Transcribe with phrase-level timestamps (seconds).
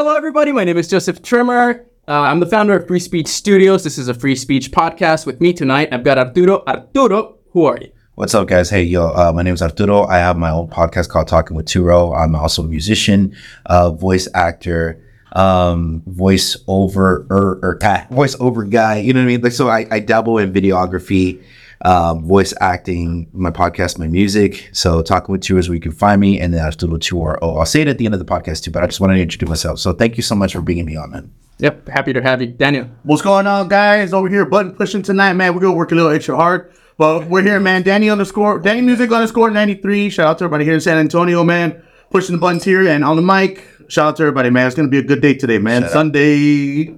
[0.00, 0.52] Hello, everybody.
[0.52, 1.84] My name is Joseph Trimmer.
[2.06, 3.82] Uh, I'm the founder of Free Speech Studios.
[3.82, 5.26] This is a free speech podcast.
[5.26, 6.62] With me tonight, I've got Arturo.
[6.68, 7.90] Arturo, who are you?
[8.14, 8.70] What's up, guys?
[8.70, 10.04] Hey, yo, uh, my name is Arturo.
[10.04, 12.16] I have my own podcast called Talking with Turo.
[12.16, 13.34] I'm also a musician,
[13.66, 18.98] uh, voice actor, um, voice over or, or ah, voice over guy.
[18.98, 19.40] You know what I mean?
[19.40, 21.42] Like, so I, I dabble in videography,
[21.82, 24.70] um, voice acting, my podcast, my music.
[24.72, 27.56] So Talking with Turo is where you can find me, and then Arturo Two Oh,
[27.58, 29.22] I'll say it at the end of the podcast too, but I just wanted to
[29.22, 29.78] introduce myself.
[29.78, 31.32] So thank you so much for bringing me on, man.
[31.58, 32.88] Yep, happy to have you, Daniel.
[33.02, 34.12] What's going on, guys?
[34.12, 35.54] Over here, button pushing tonight, man.
[35.54, 37.82] We're gonna work a little extra hard, but we're here, man.
[37.82, 40.08] Danny underscore Danny Music underscore ninety three.
[40.10, 41.82] Shout out to everybody here in San Antonio, man.
[42.10, 43.64] Pushing the buttons here and on the mic.
[43.88, 44.66] Shout out to everybody, man.
[44.66, 45.88] It's gonna be a good day today, man.
[45.88, 46.94] Sunday.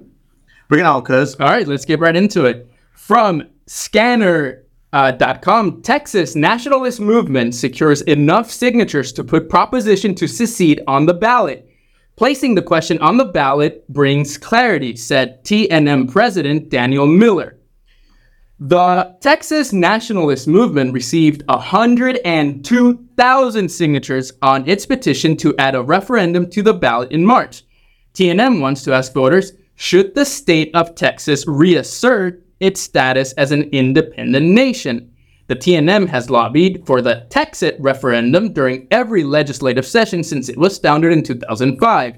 [0.67, 1.35] Bring it out, cuz.
[1.35, 2.69] All right, let's get right into it.
[2.93, 4.63] From scanner.
[4.93, 11.13] Uh, .com, Texas nationalist movement secures enough signatures to put proposition to secede on the
[11.13, 11.65] ballot.
[12.17, 17.57] Placing the question on the ballot brings clarity, said TNM President Daniel Miller.
[18.59, 26.61] The Texas nationalist movement received 102,000 signatures on its petition to add a referendum to
[26.61, 27.63] the ballot in March.
[28.13, 33.63] TNM wants to ask voters should the state of Texas reassert its status as an
[33.71, 35.11] independent nation?
[35.47, 40.79] The TNM has lobbied for the Texit referendum during every legislative session since it was
[40.79, 42.17] founded in 2005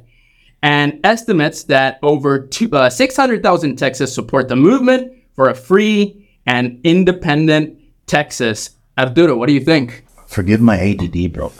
[0.62, 7.78] and estimates that over uh, 600,000 Texas support the movement for a free and independent
[8.08, 8.72] Texas.
[8.98, 10.06] Arturo, what do you think?
[10.28, 11.52] Forgive my ADD, bro.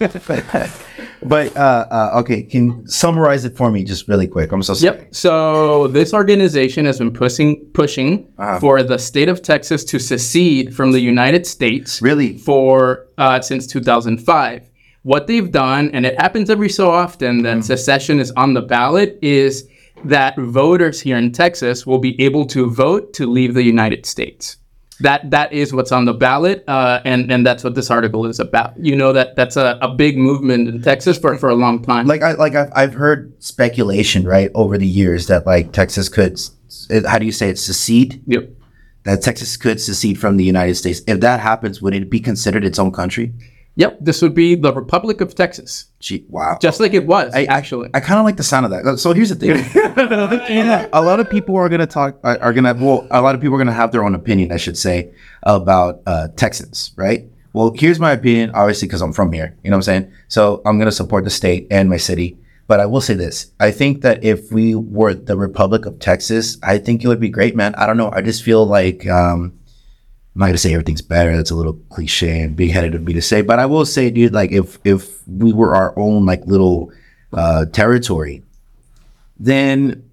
[1.24, 4.52] but uh, uh, okay, can summarize it for me just really quick?
[4.52, 4.98] I'm so sorry.
[4.98, 5.14] Yep.
[5.14, 8.58] So this organization has been pushing pushing Uh-huh.
[8.60, 12.00] for the state of Texas to secede from the United States.
[12.02, 12.38] Really?
[12.38, 14.68] For uh, since 2005.
[15.04, 17.62] What they've done, and it happens every so often that Mm-hmm.
[17.62, 19.68] secession is on the ballot, is
[20.04, 24.56] that voters here in Texas will be able to vote to leave the United States.
[25.02, 28.40] That that is what's on the ballot, uh, and and that's what this article is
[28.40, 28.78] about.
[28.78, 32.06] You know that that's a, a big movement in Texas for, for a long time.
[32.06, 36.38] like I like I've, I've heard speculation right over the years that like Texas could
[37.06, 38.48] how do you say it secede yep.
[39.04, 42.64] that Texas could secede from the United States if that happens would it be considered
[42.64, 43.32] its own country
[43.74, 47.44] Yep, this would be the Republic of Texas, Gee, wow just like it was I-
[47.44, 47.88] actually.
[47.94, 49.50] I kind of like the sound of that so here's the thing
[50.92, 53.54] a lot of people are gonna talk are, are gonna well a lot of people
[53.56, 55.12] are gonna have their own opinion I should say
[55.42, 57.24] about uh, Texans right
[57.54, 60.60] well here's my opinion obviously because I'm from here you know what I'm saying so
[60.66, 62.36] I'm gonna support the state and my city
[62.68, 66.56] But I will say this: I think that if we were the Republic of Texas,
[66.62, 67.74] I think it would be great, man.
[67.74, 68.08] I don't know.
[68.18, 69.52] I just feel like um,
[70.34, 71.36] I'm not gonna say everything's better.
[71.36, 74.10] That's a little cliche and big headed of me to say, but I will say,
[74.10, 76.90] dude, like if if we were our own like little
[77.32, 78.42] uh, territory,
[79.38, 80.08] then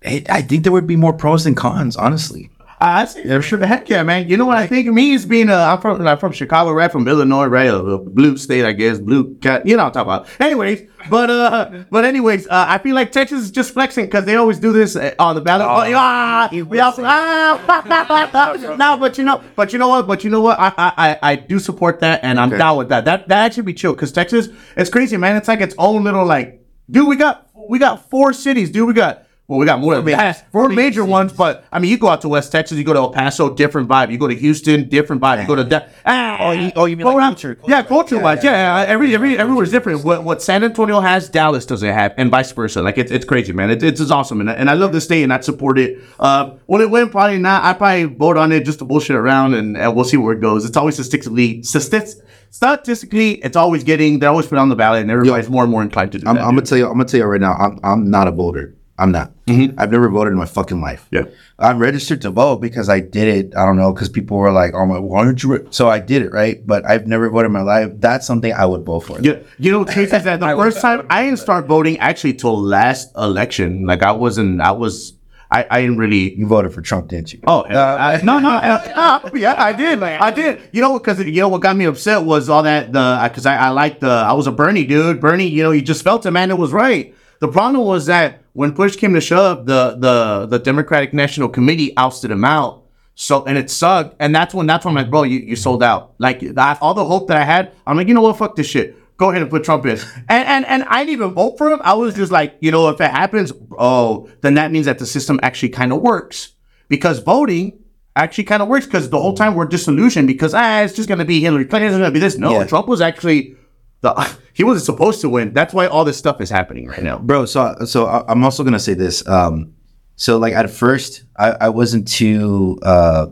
[0.00, 2.50] it, I think there would be more pros than cons, honestly.
[2.80, 3.24] I see.
[3.24, 3.58] Yeah, sure.
[3.58, 4.28] The heck yeah, man.
[4.28, 4.86] You know what I think?
[4.88, 5.54] Me is being a.
[5.54, 6.06] I'm from.
[6.06, 6.90] I'm from Chicago, right?
[6.90, 7.66] From Illinois, right?
[7.66, 8.98] A, blue state, I guess.
[8.98, 9.66] Blue cat.
[9.66, 10.40] You know what I'm talking about.
[10.40, 14.36] Anyways, but uh, but anyways, uh, I feel like Texas is just flexing because they
[14.36, 15.66] always do this uh, on the ballot.
[15.66, 20.06] Oh, ah, we also ah, no, but you know, but you know what?
[20.06, 20.58] But you know what?
[20.60, 23.04] I I I, I do support that, and I'm down with that.
[23.06, 25.36] That that actually be chill because Texas, it's crazy, man.
[25.36, 27.08] It's like its own little like, dude.
[27.08, 28.86] We got we got four cities, dude.
[28.86, 29.24] We got.
[29.48, 30.52] Well, we got more than that.
[30.52, 32.98] Four major ones, but I mean, you go out to West Texas, you go to
[32.98, 34.12] El Paso, different vibe.
[34.12, 35.40] You go to Houston, different vibe.
[35.40, 37.88] You go to De- ah, Oh, you- oh, you mean like around- culture- Yeah, culture.
[37.88, 38.86] culture Yeah, wise, yeah, yeah.
[38.86, 40.04] Every every everywhere's different.
[40.04, 42.82] What what San Antonio has, Dallas doesn't have, and vice versa.
[42.82, 43.70] Like it's it's crazy, man.
[43.70, 45.98] It, it's, it's awesome, and, I- and I love the state, and I support it.
[46.20, 47.08] Uh, will it win?
[47.08, 47.64] Probably not.
[47.64, 50.42] I probably vote on it just to bullshit around, and, and we'll see where it
[50.42, 50.66] goes.
[50.66, 52.20] It's always statistically statis-
[52.50, 54.18] statistically, it's always getting.
[54.18, 56.34] They're always put on the ballot, and everybody's more and more inclined to do I'm,
[56.34, 56.44] that.
[56.44, 56.84] I'm gonna tell you.
[56.86, 57.54] I'm gonna tell you right now.
[57.54, 58.74] I'm I'm not a voter.
[58.98, 59.32] I'm not.
[59.48, 61.06] I've never voted in my fucking life.
[61.12, 61.24] Yeah.
[61.58, 63.56] I'm registered to vote because I did it.
[63.56, 65.66] I don't know because people were like, "Oh my, why don't you?" Re-?
[65.70, 66.64] So I did it, right?
[66.66, 67.92] But I've never voted in my life.
[67.96, 69.20] That's something I would vote for.
[69.20, 72.60] Yeah, you know, crazy is that the first time I didn't start voting actually till
[72.60, 73.86] last election.
[73.86, 75.14] Like I wasn't, I was,
[75.50, 76.34] I, I didn't really.
[76.34, 77.40] You voted for Trump, didn't you?
[77.46, 80.60] Oh uh, no, no, uh, uh, yeah, I did, I did.
[80.72, 83.56] You know, because you know what got me upset was all that the because I,
[83.56, 85.20] I liked the I was a Bernie dude.
[85.20, 86.50] Bernie, you know, you just felt it, man.
[86.50, 87.14] It was right.
[87.40, 91.96] The problem was that when push came to shove, the the the Democratic National Committee
[91.96, 92.84] ousted him out.
[93.14, 95.82] So and it sucked, and that's when that's when I'm like, bro, you, you sold
[95.82, 96.14] out.
[96.18, 98.68] Like that, all the hope that I had, I'm like, you know what, fuck this
[98.68, 98.96] shit.
[99.16, 99.98] Go ahead and put Trump in,
[100.28, 101.80] and and and I didn't even vote for him.
[101.82, 105.06] I was just like, you know, if it happens, oh, then that means that the
[105.06, 106.52] system actually kind of works
[106.88, 107.78] because voting
[108.14, 111.24] actually kind of works because the whole time we're disillusioned because ah, it's just gonna
[111.24, 112.36] be Hillary Clinton, it's gonna be this.
[112.38, 112.66] No, Yeah.
[112.66, 113.56] Trump was actually
[114.00, 115.52] the he wasn't supposed to win.
[115.52, 117.18] That's why all this stuff is happening right now.
[117.18, 117.44] bro.
[117.46, 119.26] So so I- I'm also gonna say this.
[119.28, 119.74] Um,
[120.16, 123.26] so like at first, I, I wasn't too uh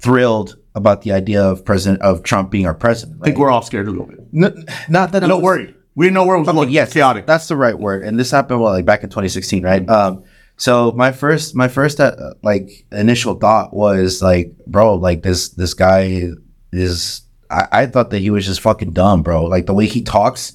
[0.00, 3.18] thrilled about the idea of president of Trump being our president.
[3.22, 4.20] I think we're all scared a little bit.
[4.34, 5.74] N- not that I No worried.
[5.94, 6.68] We didn't know where it was going.
[6.68, 7.24] yes, chaotic.
[7.26, 8.02] That's the right word.
[8.04, 9.88] And this happened well, like back in 2016, right?
[9.88, 10.24] Um,
[10.58, 15.72] so my first, my first, uh, like initial thought was like, bro, like this, this
[15.72, 16.32] guy
[16.72, 17.22] is.
[17.50, 19.44] I, I thought that he was just fucking dumb, bro.
[19.44, 20.54] Like the way he talks.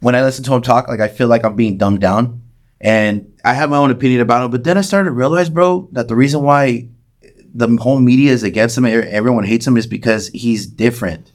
[0.00, 2.42] When I listen to him talk, like I feel like I'm being dumbed down,
[2.80, 4.50] and I have my own opinion about him.
[4.50, 6.88] But then I started to realize, bro, that the reason why
[7.54, 11.32] the whole media is against him, everyone hates him, is because he's different.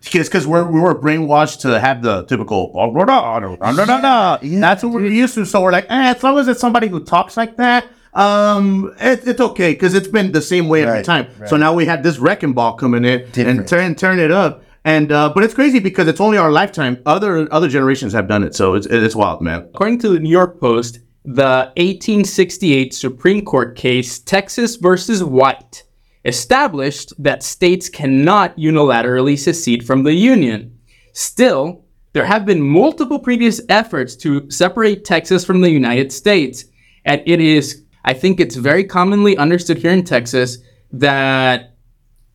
[0.00, 3.84] It's because we're we were brainwashed to have the typical "Oh, no, no, no, no,
[3.84, 5.44] no, no." That's what we're used to.
[5.44, 7.86] So we're like, eh, as long as it's somebody who talks like that,
[8.16, 11.26] um, it, it's okay because it's been the same way every Right, time.
[11.46, 13.68] So now we had this wrecking ball coming in and Different.
[13.68, 14.62] turn turn it up.
[14.84, 17.02] And uh, but it's crazy because it's only our lifetime.
[17.06, 19.68] Other other generations have done it, so it's it's wild, man.
[19.74, 25.82] According to the New York Post, the 1868 Supreme Court case Texas versus White
[26.24, 30.78] established that states cannot unilaterally secede from the Union.
[31.12, 36.64] Still, there have been multiple previous efforts to separate Texas from the United States,
[37.04, 40.58] and it is, I think it's very commonly understood here in Texas
[40.92, 41.74] that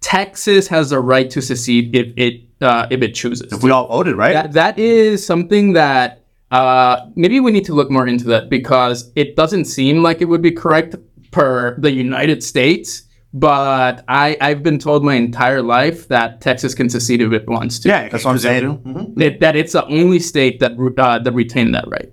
[0.01, 3.51] Texas has a right to secede if it uh, if it chooses.
[3.53, 4.33] If we all voted, right?
[4.33, 9.11] That that is something that uh, maybe we need to look more into that because
[9.15, 10.95] it doesn't seem like it would be correct
[11.31, 13.03] per the United States.
[13.33, 17.79] But I I've been told my entire life that Texas can secede if it wants
[17.79, 17.87] to.
[17.89, 18.77] yeah, That's what I'm saying.
[18.79, 19.15] Mhm.
[19.15, 22.09] That, that it's the only state that re- uh, that retained that right.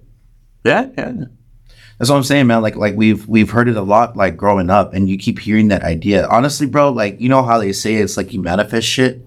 [0.64, 1.12] Yeah, yeah.
[1.98, 2.62] That's what I'm saying, man.
[2.62, 5.68] Like, like we've we've heard it a lot, like growing up, and you keep hearing
[5.68, 6.26] that idea.
[6.28, 9.20] Honestly, bro, like you know how they say it's like you manifest shit.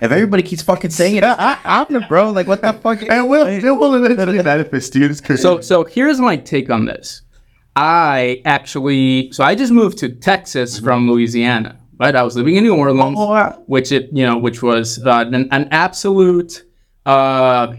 [0.00, 1.34] If everybody keeps fucking saying it, I,
[1.64, 2.30] I, I'm bro.
[2.30, 3.00] Like, what the fuck?
[3.02, 5.10] And we'll, it will eventually manifest, dude.
[5.10, 5.40] It's crazy.
[5.42, 7.22] So so here's my take on this.
[7.76, 11.78] I actually so I just moved to Texas from Louisiana.
[11.98, 13.62] Right, I was living in New Orleans, Oh, wow.
[13.66, 16.64] which it you know which was uh, an, an absolute
[17.06, 17.74] uh,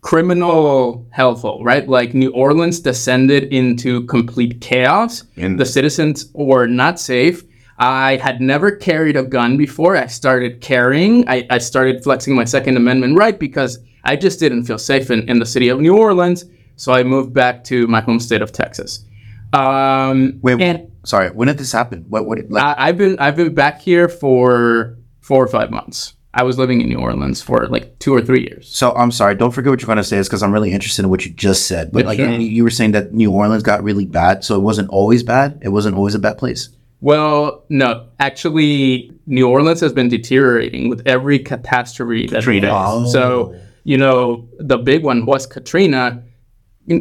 [0.00, 1.64] criminal hellhole.
[1.64, 5.24] Right, like New Orleans descended into complete chaos.
[5.36, 7.44] In- the citizens were not safe.
[7.78, 9.96] I had never carried a gun before.
[9.96, 11.26] I started carrying.
[11.26, 15.26] I, I started flexing my Second Amendment right because I just didn't feel safe in,
[15.30, 16.44] in the city of New Orleans.
[16.76, 19.04] So I moved back to my home state of Texas.
[19.52, 21.30] Um, Wait, and sorry.
[21.30, 22.04] When did this happen?
[22.08, 22.26] What?
[22.26, 22.38] What?
[22.50, 26.14] Like, I, I've been I've been back here for four or five months.
[26.32, 28.68] I was living in New Orleans for like two or three years.
[28.68, 29.34] so I'm sorry.
[29.34, 31.66] Don't forget what you're gonna say, is because I'm really interested in what you just
[31.66, 31.90] said.
[31.92, 32.30] But Yeah, like, sure.
[32.30, 35.58] you- were saying that New Orleans got really bad, so it wasn't always bad.
[35.62, 36.68] It wasn't always a bad place.
[37.00, 42.68] Well, no, actually, New Orleans has been deteriorating with every catastrophe that Katrina.
[42.68, 43.12] face.
[43.12, 43.60] So, oh.
[43.84, 46.22] you know, the big one was Katrina.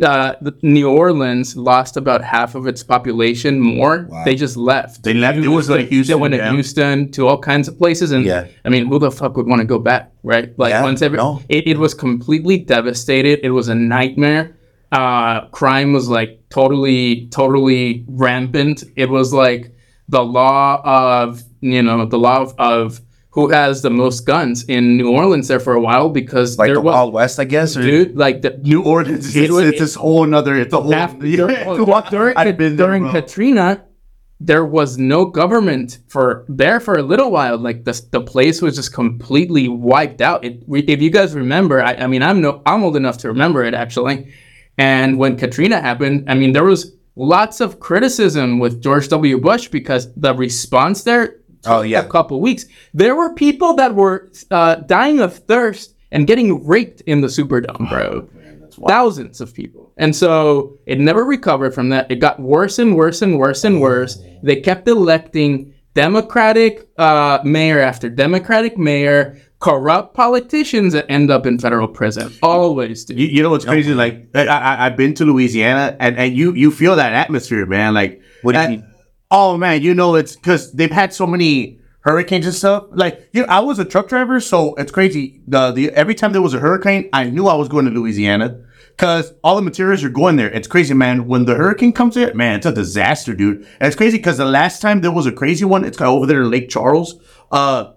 [0.04, 4.08] Uh, New Orleans lost about half of its population more.
[4.26, 5.02] They just left.
[5.04, 5.40] They left.
[5.40, 6.20] It was like They Houston.
[6.20, 6.52] went to yeah.
[6.52, 8.48] Houston to all kinds of places, and Yeah.
[8.66, 10.54] I mean, who the fuck would want to go back, right?
[10.60, 11.42] Like Yeah, once every, no.
[11.50, 13.40] it, it was completely devastated.
[13.42, 14.56] It was a nightmare.
[14.92, 18.84] Uh, crime was like totally, totally rampant.
[18.96, 19.72] It was like
[20.08, 24.98] the law of you know the law of, of who has the most guns in
[24.98, 27.78] New Orleans there for a while because Like the was Wild West, I guess.
[27.78, 29.28] Or, dude like the New Orleans.
[29.28, 30.56] It's, It was- it's this whole another.
[30.58, 30.94] It's a whole.
[30.94, 31.76] after, yeah,
[32.10, 33.12] during, I've been there, during bro.
[33.12, 33.86] Katrina,
[34.40, 37.58] there was no government for there for a little while.
[37.58, 40.44] Like the the place was just completely wiped out.
[40.46, 43.64] It, if you guys remember, I, I mean, I'm no, I'm old enough to remember
[43.64, 44.34] it actually.
[44.78, 49.38] And when Katrina happened, I mean, there was lots of criticism with George W.
[49.40, 51.36] Bush because the response there.
[51.66, 52.02] Oh, yeah.
[52.02, 52.66] a couple weeks.
[52.94, 57.90] There were people that were uh, dying of thirst and getting raped in the Superdome,
[57.90, 58.30] bro
[58.88, 59.92] thousands of people.
[59.98, 62.10] And so it never recovered from that.
[62.10, 64.18] It got worse and worse and worse and worse.
[64.42, 71.60] They kept electing Democratic uh, mayor after Democratic mayor, corrupt politicians that end up in
[71.60, 72.32] federal prison.
[72.42, 73.16] Always do.
[73.16, 73.94] You, you know what's crazy?
[73.94, 77.94] Like I, I, I've been to Louisiana, and, and you you feel that atmosphere, man.
[77.94, 78.86] Like What do you that- mean?
[79.32, 82.86] Oh man, you know it's because they've had so many hurricanes and stuff.
[82.92, 85.42] Like you know, I was a truck driver, so it's crazy.
[85.48, 88.60] The the every time there was a hurricane, I knew I was going to Louisiana
[88.98, 90.50] because all the materials are going there.
[90.50, 91.28] It's crazy, man.
[91.28, 93.60] When the hurricane comes there, man, it's a disaster, dude.
[93.80, 96.42] And it's crazy because the last time there was a crazy one, it's over there
[96.42, 97.16] in Lake Charles.
[97.52, 97.94] Uh,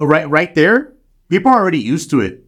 [0.00, 0.94] right right there,
[1.28, 2.44] people are already used to it.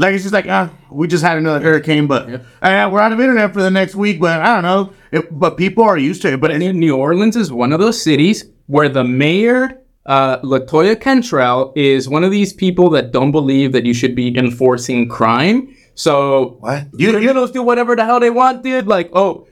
[0.00, 2.26] Like it's just like ah, we just had another hurricane, but
[2.62, 4.18] uh, we're out of internet for the next week.
[4.18, 4.94] But I don't know.
[5.12, 6.40] It, but people are used to it.
[6.40, 12.08] But New Orleans is one of those cities where the mayor uh, Latoya Cantrell is
[12.08, 15.76] one of these people that don't believe that you should be enforcing crime.
[15.94, 16.86] So What?
[16.96, 18.86] you you know do whatever the hell they want, dude.
[18.86, 19.46] Like oh,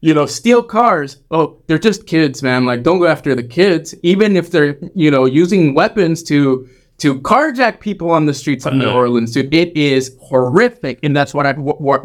[0.00, 1.16] you know, steal cars.
[1.32, 2.66] Oh, they're just kids, man.
[2.66, 7.20] Like don't go after the kids, even if they're you know using weapons to to
[7.20, 8.96] carjack people on the streets of New uh-huh.
[8.96, 9.54] Orleans, dude.
[9.54, 11.52] It is horrific, and that's what I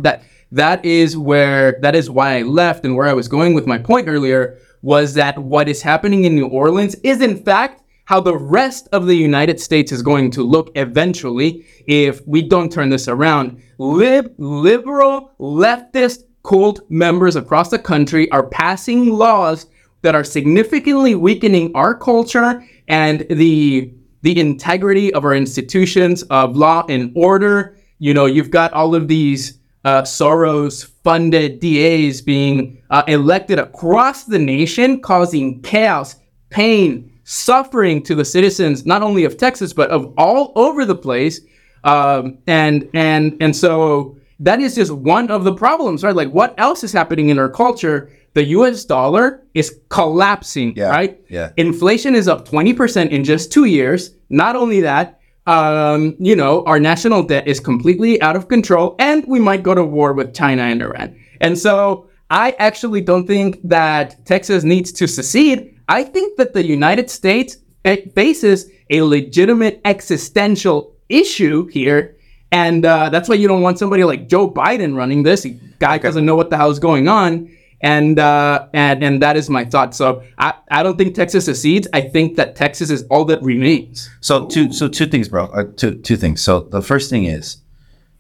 [0.02, 3.68] that that is where that is why I left and where I was going with
[3.68, 8.20] my point earlier was that what is happening in New Orleans is in fact how
[8.20, 12.90] the rest of the United States is going to look eventually if we don't turn
[12.90, 13.62] this around.
[13.78, 19.68] Lib- liberal, leftist cult members across the country are passing laws
[20.02, 26.86] that are significantly weakening our culture and the the integrity of our institutions of law
[26.90, 27.78] and order.
[28.00, 34.24] You know, you've got all of these uh, Soros funded DAs being uh, elected across
[34.24, 36.16] the nation, causing chaos,
[36.50, 41.42] pain, suffering to the citizens, not only of Texas, but of all over the place.
[41.84, 46.16] Um, and, and, and so that is just one of the problems, right?
[46.16, 48.10] Like, what else is happening in our culture?
[48.34, 51.20] The US dollar is collapsing, Yeah, right?
[51.30, 51.52] yeah.
[51.58, 54.02] Inflation is up 20% in just two years.
[54.30, 59.24] Not only that, um, you know, our national debt is completely out of control, and
[59.28, 61.16] we might go to war with China and Iran.
[61.42, 65.60] And so I actually don't think that Texas needs to secede.
[65.88, 72.16] I think that the United States eh, faces a legitimate existential issue here.
[72.54, 75.42] And uh, that's why you don't want somebody like Joe Biden running this.
[75.42, 77.50] He, guy doesn't know what the hell is going on.
[77.82, 79.96] And, uh, and and that is my thought.
[79.96, 81.88] So I, I don't think Texas secedes.
[81.94, 84.08] I think that Texas is all that remains.
[84.22, 85.46] So two, so two things, bro.
[85.48, 86.42] Uh, two, two things.
[86.42, 87.58] So the first thing is,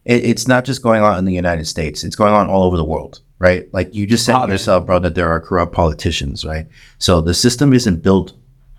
[0.03, 2.03] it, it's not just going on in the United States.
[2.03, 3.71] It's going on all over the world, right?
[3.71, 6.67] Like you just said yourself, bro, that there are corrupt politicians, right?
[6.97, 8.33] So the system isn't built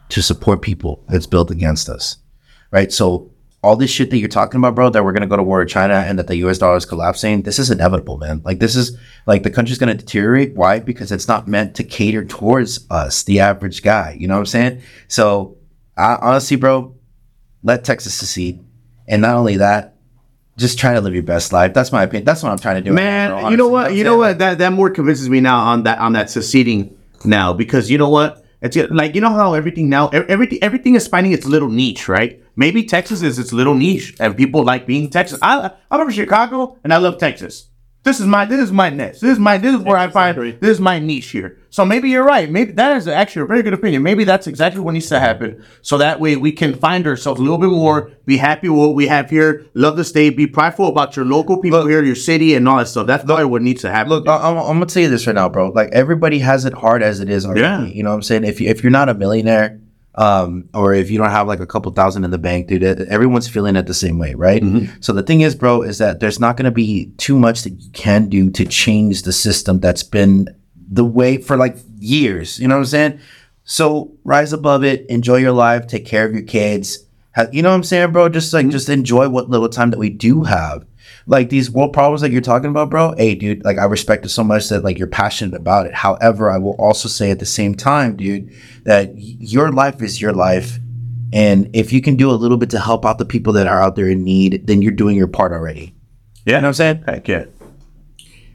[0.09, 1.03] to support people.
[1.09, 2.19] It's built against us,
[2.73, 2.93] right?
[2.93, 3.31] So
[3.65, 5.69] all this shit that you're talking about, bro, that we're gonna go to war with
[5.69, 6.59] China and that the U.S.
[6.59, 8.43] dollar is collapsing, this is inevitable, man.
[8.45, 10.55] Like this is like the country's gonna deteriorate.
[10.55, 10.81] Why?
[10.81, 14.17] Because it's not meant to cater towards us, the average guy.
[14.19, 14.83] You know what I'm saying?
[15.09, 15.57] So
[15.97, 16.95] I, honestly, bro,
[17.63, 18.63] let Texas secede,
[19.09, 19.97] and not only that,
[20.57, 21.73] just try to live your best life.
[21.73, 22.25] That's my opinion.
[22.27, 22.93] That's what I'm trying to do.
[22.93, 23.95] Man, you know what?
[23.95, 24.39] You know what?
[24.39, 28.11] That that more convinces me now on that on that seceding now because you know
[28.11, 28.45] what?
[28.61, 32.41] It's like you know how everything now everything everything is finding its little niche, right?
[32.57, 35.39] Maybe Texas is its little niche, and people like being Texas.
[35.43, 37.69] I I'm from Chicago, and I love Texas.
[38.05, 39.21] This is my this is my niche.
[39.21, 41.59] This is my this is where I find this is my niche here.
[41.71, 42.51] So maybe you're right.
[42.51, 44.03] Maybe that is actually a very good opinion.
[44.03, 45.65] Maybe that's exactly what needs to happen.
[45.81, 48.95] So that way we can find ourselves a little bit more, be happy with what
[48.95, 52.55] we have here, love the state, be prideful about your local people here, your city,
[52.55, 53.07] and all that stuff.
[53.07, 54.11] That's probably what needs to happen.
[54.11, 55.71] Look, I- I'm, I'm gonna tell you this right now, bro.
[55.71, 57.63] Like everybody has it hard as it is already.
[57.63, 57.85] Yeah.
[57.87, 58.45] You know what I'm saying?
[58.45, 59.81] If you, if you're not a millionaire,
[60.17, 63.49] um, or if you don't have like a couple thousand in the bank, dude, everyone's
[63.49, 64.63] feeling it the same way, right?
[65.01, 67.91] So the thing is, bro, is that there's not gonna be too much that you
[67.93, 70.49] can do to change the system that's been
[70.91, 72.59] the way for like years.
[72.61, 73.21] You know what I'm saying?
[73.65, 76.99] So rise above it, enjoy your life, take care of your kids.
[77.35, 78.29] Ha- You know what I'm saying, bro?
[78.29, 80.85] Just like just enjoy what little time that we do have.
[81.27, 83.15] Like these world problems that you're talking about, bro.
[83.17, 85.95] Hey, dude, like I respect it so much that like you're passionate about it.
[85.95, 88.53] However, I will also say at the same time, dude,
[88.85, 90.79] that your life is your life.
[91.33, 93.81] And if you can do a little bit to help out the people that are
[93.83, 95.95] out there in need, then you're doing your part already.
[96.45, 97.05] yeah, You know what I'm saying?
[97.07, 97.45] heck yeah.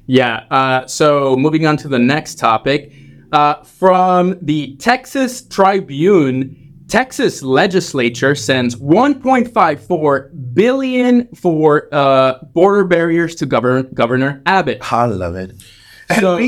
[0.06, 0.46] Yeah.
[0.50, 2.94] Uh, so moving on to the next topic,
[3.32, 6.59] uh, from the Texas Tribune,
[6.90, 14.92] Texas legislature sends 1.54 billion for uh, border barriers to Governor Governor Abbott.
[14.92, 15.54] I love it.
[16.20, 16.40] So,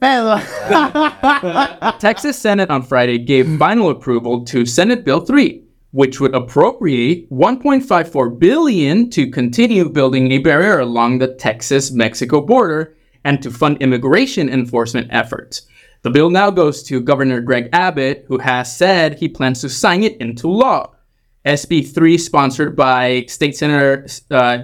[2.00, 5.62] Texas Senate on Friday gave final approval to Senate Bill 3,
[5.92, 13.40] which would appropriate 1.54 billion to continue building a barrier along the Texas-Mexico border and
[13.44, 15.68] to fund immigration enforcement efforts.
[16.06, 20.04] The bill now goes to Governor Greg Abbott, who has said he plans to sign
[20.04, 20.94] it into law.
[21.44, 24.58] SB 3, sponsored by State Senator uh,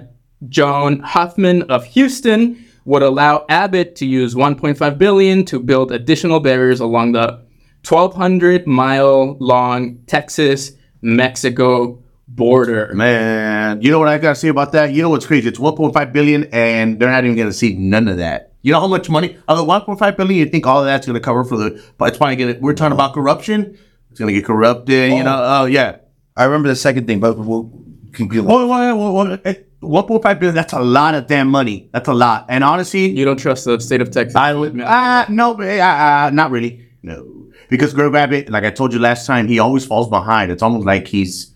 [0.47, 6.79] Joan Huffman of Houston, would allow Abbott to use 1.5 billion to build additional barriers
[6.79, 7.43] along the
[7.85, 10.71] 1,200 mile long Texas
[11.01, 12.91] Mexico border.
[12.93, 14.91] Man, you know what I gotta say about that?
[14.93, 15.47] You know what's crazy?
[15.49, 18.53] It's 1.5 billion, and they're not even gonna see none of that.
[18.61, 19.37] You know how much money?
[19.47, 21.83] Of the 1.5 billion, you think all of that's gonna cover for the?
[21.97, 22.55] But it's probably gonna.
[22.59, 23.77] We're talking about corruption.
[24.11, 25.11] It's gonna get corrupted.
[25.11, 25.41] You know?
[25.43, 25.97] Oh yeah.
[26.35, 27.71] I remember the second thing, but we'll
[28.13, 28.45] conclude.
[28.45, 30.55] Well, well, well, well, eh, 1.5 billion.
[30.55, 31.89] That's a lot of damn money.
[31.93, 32.45] That's a lot.
[32.49, 34.35] And honestly, You don't trust the state of Texas?
[34.35, 34.79] I would.
[34.79, 36.87] Uh, no, uh, not really.
[37.03, 37.27] No.
[37.69, 40.51] because Greg Abbott, like I told you last time, he always falls behind.
[40.51, 41.52] It's almost like he's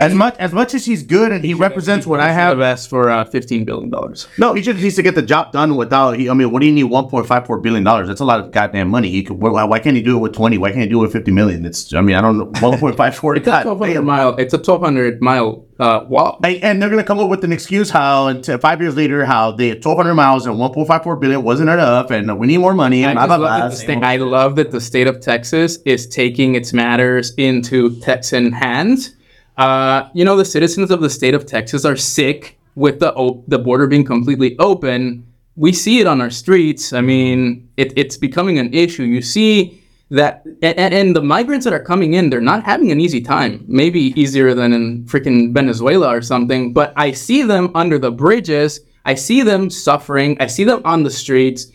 [0.00, 2.60] as much as much as he's good and he represents what I have.
[2.60, 4.26] asked for uh, fifteen billion dollars.
[4.38, 6.18] No, he just needs to get the job done without.
[6.18, 6.84] He, I mean, what do you need?
[6.84, 8.08] One point five four billion dollars.
[8.08, 9.10] That's a lot of goddamn money.
[9.10, 9.38] He could.
[9.38, 10.58] Why, why can't he do it with twenty?
[10.58, 11.64] Why can't he do it with fifty million?
[11.66, 11.92] It's.
[11.92, 12.60] I mean, I don't know.
[12.68, 13.36] One point five four.
[13.36, 14.36] It's a twelve hundred mile.
[14.36, 16.40] It's a twelve hundred mile uh, walk.
[16.44, 19.52] And, and they're gonna come up with an excuse how, and five years later, how
[19.52, 22.58] the twelve hundred miles and one point five four billion wasn't enough, and we need
[22.58, 23.04] more money.
[23.04, 23.78] And just blah, blah, love blah.
[23.78, 29.14] state, I love that the state of Texas is taking its matters into Texan hands.
[29.60, 33.44] Uh, you know, the citizens of the state of Texas are sick with the op-
[33.46, 35.22] the border being completely open.
[35.54, 36.94] We see it on our streets.
[36.94, 39.02] I mean, it, it's becoming an issue.
[39.02, 43.00] You see that, and, and the migrants that are coming in, they're not having an
[43.00, 43.62] easy time.
[43.68, 46.72] Maybe easier than in freaking Venezuela or something.
[46.72, 48.80] But I see them under the bridges.
[49.04, 50.38] I see them suffering.
[50.40, 51.66] I see them on the streets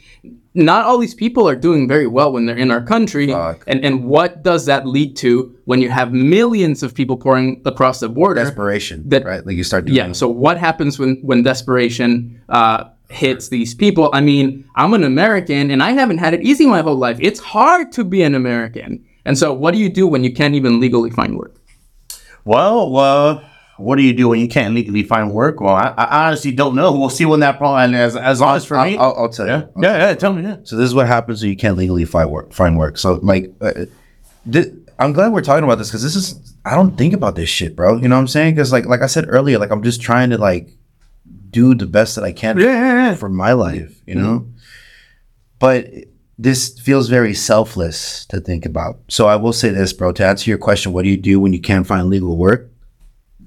[0.55, 3.27] not all these people are doing very well when they're in our country.
[3.27, 3.63] Fuck.
[3.67, 7.99] And and what does that lead to when you have millions of people pouring across
[7.99, 8.43] the border?
[8.43, 9.45] Desperation, That- right?
[9.45, 10.11] Like you start doing Yeah.
[10.13, 14.09] So what happens when when desperation uh, hits these people?
[14.13, 17.17] I mean, I'm an American and I haven't had it easy my whole life.
[17.19, 19.03] It's hard to be an American.
[19.27, 21.55] And so, what do you do when you can't even legally find work?
[22.45, 23.41] Well, uh,
[23.77, 25.59] what do you do when you can't legally find work?
[25.59, 26.91] Well, I, I honestly don't know.
[26.97, 27.93] We'll see when that problem.
[27.93, 29.83] As as long as for me, I'll, I'll, I'll tell yeah, you.
[29.83, 30.13] yeah, yeah.
[30.15, 30.57] Tell me, yeah.
[30.63, 32.53] So this is what happens when you can't legally find work.
[32.53, 32.97] Find work.
[32.97, 33.85] So like, uh,
[34.97, 37.75] I'm glad we're talking about this because this is I don't think about this shit,
[37.75, 37.97] bro.
[37.97, 38.55] You know what I'm saying?
[38.55, 40.69] Because like like I said earlier, like I'm just trying to like
[41.49, 43.15] do the best that I can Yeah, yeah, yeah.
[43.15, 44.01] for my life.
[44.05, 44.47] You know,
[45.59, 45.87] but
[46.37, 48.99] this feels very selfless to think about.
[49.09, 50.11] So I will say this, bro.
[50.13, 52.69] To answer your question, what do you do when you can't find legal work?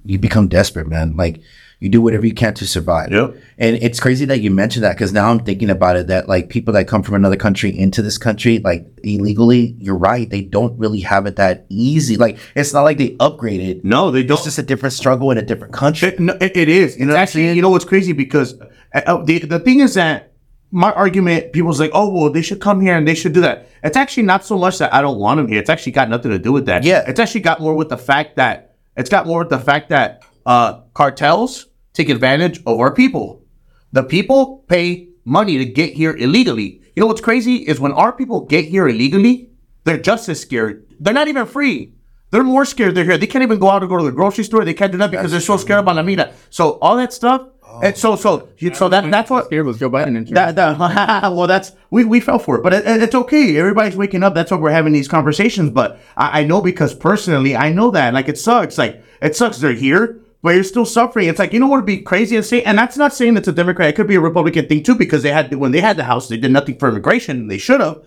[0.08, 1.16] You become desperate, man.
[1.16, 1.42] Like
[1.80, 3.12] you do whatever you can to survive.
[3.12, 3.36] Yep.
[3.58, 6.48] And it's crazy that you mentioned that because now I'm thinking about it that like
[6.48, 10.28] people that come from another country into this country, like illegally, you're right.
[10.28, 12.16] They don't really have it that easy.
[12.16, 13.84] Like it's not like they upgraded.
[13.84, 14.38] No, they don't.
[14.38, 16.08] It's just a different struggle in a different country.
[16.08, 16.96] It, no, it, it is.
[16.96, 18.58] It's know actually, you know what's crazy because
[18.94, 20.32] uh, uh, the the thing is that
[20.70, 23.68] my argument, people's like, oh well, they should come here and they should do that.
[23.84, 25.60] It's actually not so much that I don't want them here.
[25.60, 26.82] It's actually got nothing to do with that.
[26.82, 27.04] Yeah.
[27.06, 28.67] it's actually got more with the fact that
[28.98, 33.44] it's got more with the fact that uh, cartels take advantage of our people.
[33.92, 36.82] The people pay money to get here illegally.
[36.96, 39.50] You know what's crazy is when our people get here illegally,
[39.84, 40.84] they're just as scared.
[40.98, 41.94] They're not even free.
[42.30, 43.16] They're more scared they're here.
[43.16, 44.64] They can't even go out and go to the grocery store.
[44.64, 46.34] They can't do that because they're so scared about la mina.
[46.50, 47.42] So all that stuff.
[47.70, 47.80] Oh.
[47.82, 50.16] and so so you- so that that's what Here was Joe Biden.
[50.16, 50.30] insurance.
[50.30, 50.78] that, that
[51.32, 53.56] well that's we, we fell for it but it, it- it's okay.
[53.58, 54.34] Everybody's waking up.
[54.34, 58.14] That's why we're having these conversations but I, I know because personally i know that
[58.14, 58.78] like it sucks.
[58.78, 61.28] Like it sucks they're here but you're still suffering.
[61.28, 62.62] It's like you know what would be crazy and say?
[62.62, 63.88] And that's not saying it's a democrat.
[63.88, 66.28] It could be a republican thing too because they had when they had the house
[66.28, 67.48] they did nothing for immigration.
[67.48, 68.02] They should have.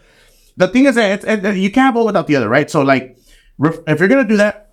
[0.57, 2.69] The thing is that it's, it, you can't have one without the other right?
[2.71, 3.17] So like
[3.87, 4.69] if you're gonna do that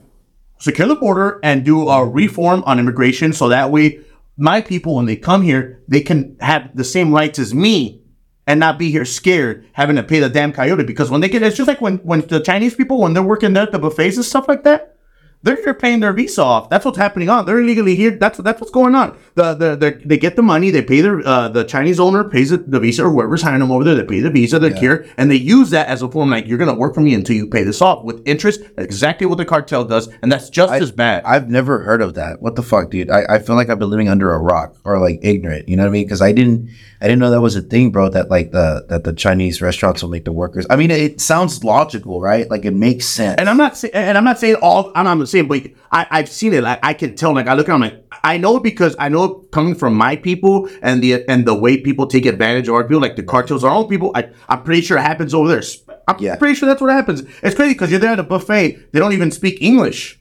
[0.61, 4.01] secure the border and do a reform on immigration so that way
[4.39, 8.01] my people when they come here they can have the same rights as me
[8.47, 11.43] and not be here scared having to pay the damn coyote because when they get
[11.43, 14.17] it's just like when when the chinese people when they're working there at the buffets
[14.17, 14.97] and stuff like that
[15.43, 16.69] they're here paying their visa off.
[16.69, 17.47] That's what's happening on.
[17.47, 18.11] They're illegally here.
[18.11, 19.17] That's that's what's going on.
[19.35, 20.71] The the, the they get the money.
[20.71, 23.71] They pay their uh, the Chinese owner pays the, the visa or whoever's hiring them
[23.71, 23.95] over there.
[23.95, 24.59] They pay the visa.
[24.59, 27.15] They're here and they use that as a form like you're gonna work for me
[27.15, 28.63] until you pay this off with interest.
[28.77, 31.23] Exactly what the cartel does, and that's just as bad.
[31.25, 32.43] I've never heard of that.
[32.43, 33.11] What the fuck, dude?
[33.11, 35.69] I, I feel like I've been living under a rock or like ignorant.
[35.69, 36.05] You know what I mean?
[36.05, 36.71] Because I didn't
[37.01, 38.09] I didn't know that was a thing, bro.
[38.09, 40.67] That like the that the Chinese restaurants will make the workers.
[40.69, 42.51] I mean, it sounds logical, right?
[42.51, 43.37] Like it makes sense.
[43.39, 44.91] and I'm not saying, and I'm not saying all.
[44.97, 45.63] I'm not saying, but
[45.93, 46.63] I, I've seen it.
[46.63, 47.35] Like I can tell.
[47.35, 50.69] Like I look at, I'm like, I know because I know coming from my people
[50.83, 53.71] and the and the way people take advantage of our people, like the cartels, our
[53.75, 54.11] own people.
[54.15, 55.63] I, I'm pretty sure it happens over there.
[56.09, 56.37] I'm Yeah.
[56.37, 57.23] pretty sure that's what happens.
[57.43, 58.93] It's crazy because you're there at a buffet.
[58.93, 60.19] They don't even speak English,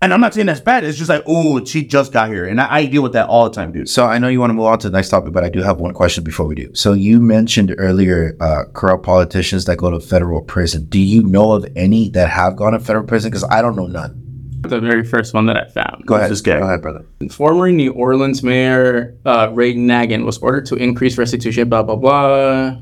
[0.00, 0.84] and I'm not saying that's bad.
[0.84, 3.44] It's just like, oh, she just got here, and I, I deal with that all
[3.48, 3.88] the time, dude.
[3.88, 5.60] So I know you want to move on to the next topic, but I do
[5.62, 6.72] have one question before we do.
[6.74, 10.84] So you mentioned earlier uh, corrupt politicians that go to federal prison.
[10.86, 13.30] Do you know of any that have gone to federal prison?
[13.30, 14.20] Because I don't know none.
[14.68, 16.06] The very first one that I found.
[16.06, 16.30] Go ahead.
[16.30, 16.58] this guy?
[16.58, 17.04] Go ahead, brother.
[17.30, 21.68] Former New Orleans Mayor uh, Ray Nagin was ordered to increase restitution.
[21.68, 22.76] Blah blah blah.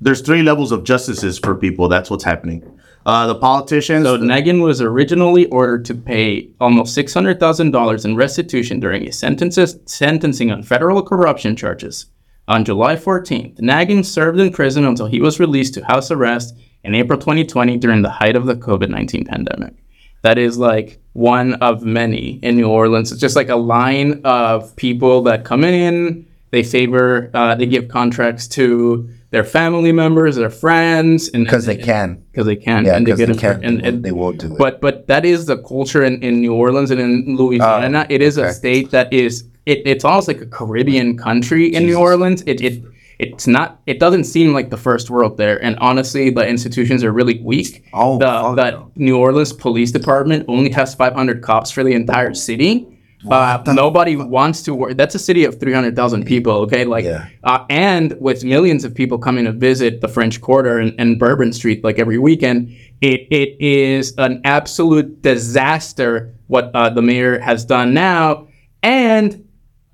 [0.00, 1.88] There's three levels of justices for people.
[1.88, 2.78] That's what's happening.
[3.06, 4.04] Uh, the politicians.
[4.04, 9.04] So Nagin was originally ordered to pay almost six hundred thousand dollars in restitution during
[9.04, 12.06] his sentences sentencing on federal corruption charges.
[12.48, 16.94] On July 14th, Nagin served in prison until he was released to house arrest in
[16.94, 19.74] April 2020 during the height of the COVID 19 pandemic.
[20.22, 23.12] That is like one of many in New Orleans.
[23.12, 27.88] It's just like a line of people that come in, they favor uh, they give
[27.88, 32.22] contracts to their family members, their friends, and Because they can.
[32.32, 33.64] because they can, Yeah, and they get they it, can.
[33.64, 34.58] and, and they won't do it.
[34.58, 38.06] but but that is the culture in, in New Orleans and in Louisiana.
[38.08, 41.96] it is a state that is it, it's almost like a Caribbean country in New
[41.98, 42.42] Orleans.
[42.46, 42.82] It, it
[43.18, 45.62] it's not it doesn't seem like the first world there.
[45.62, 47.84] And honestly, the institutions are really weak.
[47.92, 48.92] Oh, the fuck the no.
[48.96, 52.86] New Orleans Police Department only has 500 cops for the entire city.
[53.28, 54.96] Uh, nobody wants to work.
[54.96, 56.52] That's a city of 300,000 people.
[56.58, 57.26] Okay, like, Yeah.
[57.42, 61.52] uh, and with millions of people coming to visit the French Quarter and, and Bourbon
[61.52, 62.68] Street like every weekend,
[63.00, 68.46] it it is an absolute disaster what uh, the mayor has done now.
[68.84, 69.45] And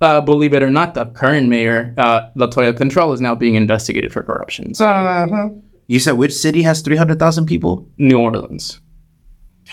[0.02, 4.12] uh, believe it or not, the current mayor, uh, Latoya Cantrell, is now being investigated
[4.12, 4.74] for corruption.
[4.74, 7.88] So, You said which city has 300,000 people?
[7.98, 8.80] New Orleans.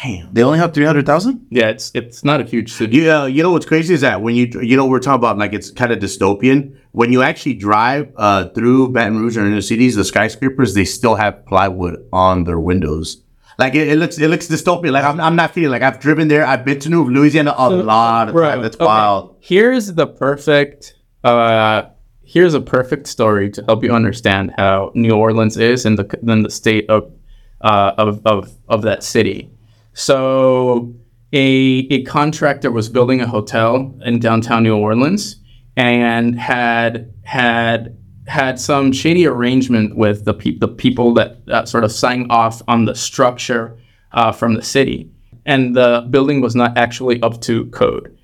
[0.01, 0.33] Damn.
[0.33, 1.47] They only have 300,000?
[1.49, 2.97] Yeah, it's it's not a huge city.
[2.97, 5.37] You, uh, you know what's crazy is that when you you know we're talking about
[5.37, 6.77] like it's kind of dystopian.
[6.91, 11.15] When you actually drive uh, through Baton Rouge or inner cities, the skyscrapers they still
[11.15, 13.23] have plywood on their windows.
[13.59, 14.93] Like it, it looks it looks dystopian.
[14.93, 16.45] Like I'm, I'm not feeling like I've driven there.
[16.45, 18.61] I've been to New Louisiana a lot of time.
[18.61, 18.85] That's okay.
[18.85, 19.35] wild.
[19.41, 20.95] Here's the perfect
[21.25, 21.89] uh
[22.23, 26.43] here's a perfect story to help you understand how New Orleans is and the then
[26.43, 27.11] the state of
[27.59, 29.49] uh of of, of that city.
[29.91, 30.95] So
[31.33, 35.35] a a contractor was building a hotel in downtown New Orleans
[35.75, 37.97] and had had
[38.29, 42.61] had some shady arrangement with the pe- the people that uh, sort of signed off
[42.67, 43.77] on the structure
[44.11, 45.09] uh, from the city,
[45.45, 48.15] and the building was not actually up to code.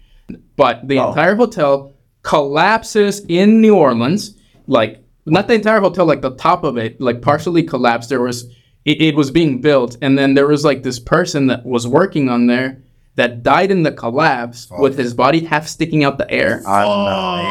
[0.55, 4.37] But the entire hotel collapses in New Orleans,
[4.67, 8.09] like not the entire hotel, like the top of it, like partially collapsed.
[8.09, 8.45] There was
[8.85, 12.29] it, it was being built, and then there was like this person that was working
[12.29, 12.81] on there
[13.15, 16.61] that died in the collapse with his body half sticking out the air.
[16.67, 16.83] I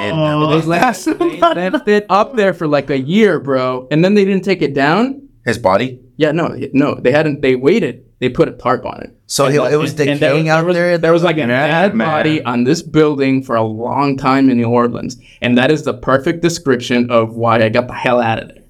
[0.09, 0.61] don't know.
[0.61, 4.25] They left, they left it up there for like a year, bro, and then they
[4.25, 5.29] didn't take it down.
[5.45, 6.01] His body?
[6.17, 7.41] Yeah, no, no, they hadn't.
[7.43, 8.03] They waited.
[8.21, 9.11] They put a tarp on it.
[9.27, 10.97] So he, it was And- and decaying there, out was, there?
[10.99, 12.09] There was like a dead man.
[12.09, 15.95] body on this building for a long time in New Orleans, and that is the
[15.95, 18.64] perfect description of why I got the hell out of there.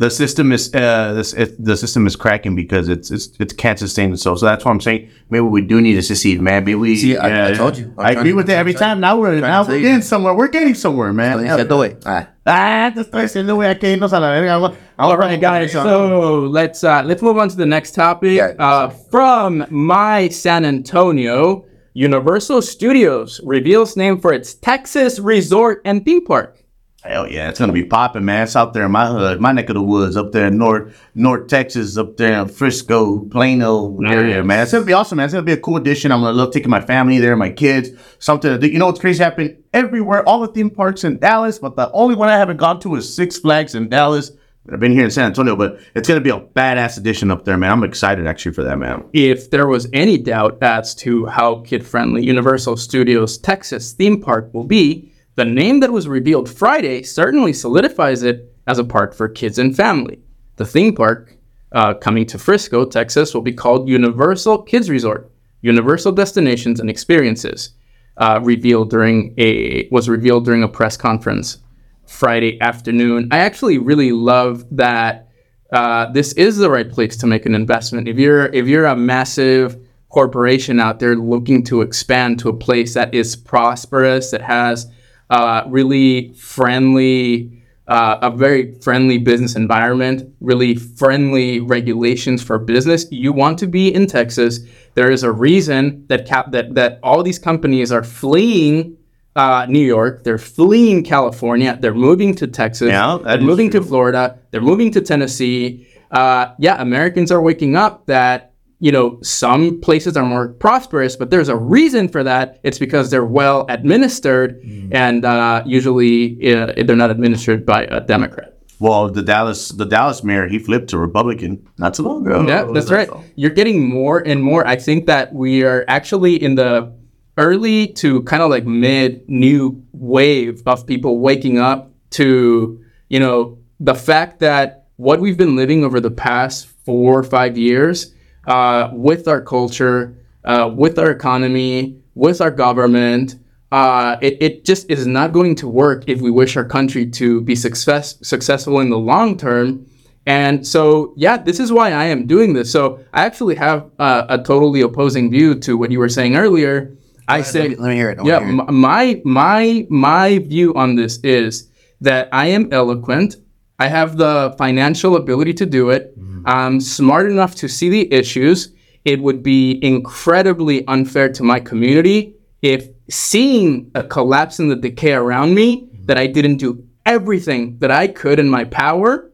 [0.00, 3.78] The system is uh this it, the system is cracking because it's it's it's can't
[3.78, 4.38] sustain itself.
[4.38, 6.64] So that's what I'm saying maybe we do need to secede, man.
[6.64, 6.96] Maybe we.
[6.96, 7.92] See, I- I told you.
[7.98, 9.00] I'm I agree to- with that every time.
[9.00, 10.32] Now we're now we're getting somewhere.
[10.32, 11.40] We're getting somewhere, man.
[11.44, 12.28] He said, "No way." Ah.
[12.46, 14.74] Ah, te estoy diciendo, güey, aquí nos a la verga.
[14.98, 15.70] All right, guys.
[15.72, 18.32] So let's uh, let's move on to the next topic.
[18.32, 18.54] Yeah.
[18.58, 26.24] Uh, from my San Antonio, Universal Studios reveals name for its Texas resort and theme
[26.24, 26.56] park.
[27.02, 28.42] Hell yeah, it's gonna be popping, man.
[28.42, 30.94] It's out there in my hood, my neck of the woods, up there in North
[31.14, 34.62] North Texas, up there in Frisco, Plano area, man.
[34.62, 35.24] It's gonna be awesome, man.
[35.24, 36.12] It's gonna be a cool addition.
[36.12, 38.62] I'm gonna love taking my family there, my kids, something.
[38.62, 42.16] You know what's crazy happening everywhere, all the theme parks in Dallas, but the only
[42.16, 44.32] one I haven't gone to is Six Flags in Dallas.
[44.70, 47.56] I've been here in San Antonio, but it's gonna be a badass addition up there,
[47.56, 47.72] man.
[47.72, 49.04] I'm excited actually for that, man.
[49.14, 54.52] If there was any doubt as to how kid friendly Universal Studios Texas theme park
[54.52, 59.28] will be, the name that was revealed Friday certainly solidifies it as a park for
[59.28, 60.18] kids and family.
[60.56, 61.36] The theme park
[61.72, 65.30] uh, coming to Frisco, Texas, will be called Universal Kids Resort,
[65.62, 67.70] Universal Destinations and Experiences.
[68.16, 71.58] Uh, revealed during a was revealed during a press conference
[72.06, 73.28] Friday afternoon.
[73.30, 75.28] I actually really love that
[75.72, 78.08] uh, this is the right place to make an investment.
[78.08, 79.78] If you're if you're a massive
[80.10, 84.90] corporation out there looking to expand to a place that is prosperous, that has
[85.30, 87.50] uh, really friendly,
[87.88, 93.92] uh, a very friendly business environment, really friendly regulations for business, you want to be
[93.94, 94.60] in Texas.
[94.94, 98.96] There is a reason that cap that that all these companies are fleeing
[99.36, 100.24] uh, New York.
[100.24, 101.78] They're fleeing California.
[101.80, 102.88] They're moving to Texas.
[102.88, 103.80] Yeah, they're moving true.
[103.80, 104.38] to Florida.
[104.50, 105.86] They're moving to Tennessee.
[106.10, 108.49] Uh, yeah, Americans are waking up that
[108.80, 112.58] you know some places are more prosperous, but there's a reason for that.
[112.62, 118.56] It's because they're well administered, and uh, usually uh, they're not administered by a Democrat.
[118.80, 122.46] Well, the Dallas the Dallas mayor he flipped to Republican not too long ago.
[122.48, 123.10] Yeah, that's right.
[123.36, 124.66] You're getting more and more.
[124.66, 126.90] I think that we are actually in the
[127.36, 133.58] early to kind of like mid new wave of people waking up to, you know,
[133.78, 138.14] the fact that what we've been living over the past four or five years
[138.46, 143.36] uh, with our culture, uh, with our economy, with our government,
[143.72, 147.40] uh, it, it just is not going to work if we wish our country to
[147.42, 149.86] be success successful in the long term.
[150.26, 152.70] And so, yeah, this is why I am doing this.
[152.70, 156.96] So I actually have uh, a totally opposing view to what you were saying earlier.
[157.26, 158.18] I say, let me, let me hear it.
[158.18, 158.72] I yeah, hear it.
[158.72, 161.68] my my my view on this is
[162.00, 163.36] that I am eloquent.
[163.80, 166.02] I have the financial ability to do it.
[166.18, 166.42] Mm-hmm.
[166.46, 168.72] I'm smart enough to see the issues.
[169.04, 175.14] It would be incredibly unfair to my community if seeing a collapse in the decay
[175.14, 176.06] around me Mm-hmm.
[176.06, 179.30] that I didn't do everything that I could in my power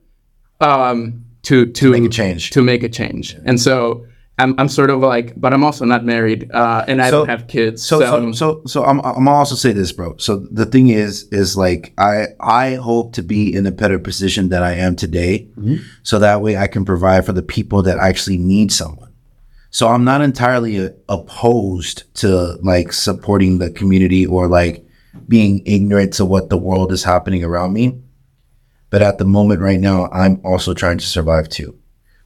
[0.60, 2.50] um, to to make a change.
[2.50, 4.06] To make a change, and so
[4.38, 7.28] I'm, I'm sort of like, but I'm also not married, uh, and I So- don't
[7.28, 7.82] have kids.
[7.82, 10.16] So, so, so, so I'm, I'm also say this, bro.
[10.18, 14.50] So the thing is, is like I, I hope to be in a better position
[14.50, 15.48] than I am today,
[16.02, 19.12] so that way I can provide for the people that actually need someone.
[19.70, 24.86] So I'm not entirely uh, opposed to like supporting the community or like
[25.28, 28.00] being ignorant to what the world is happening around me.
[28.90, 31.78] But at the moment right now, I'm also trying to survive too.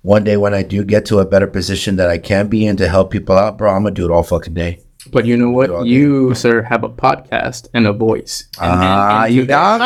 [0.03, 2.77] One day when I do get to a better position that I can be in
[2.79, 4.81] to help people out, bro, I'm gonna do it all fucking day.
[5.13, 5.71] But you know what?
[5.71, 8.45] all You, sir, have a podcast and a voice.
[8.61, 9.79] And- and- Ah, and you to got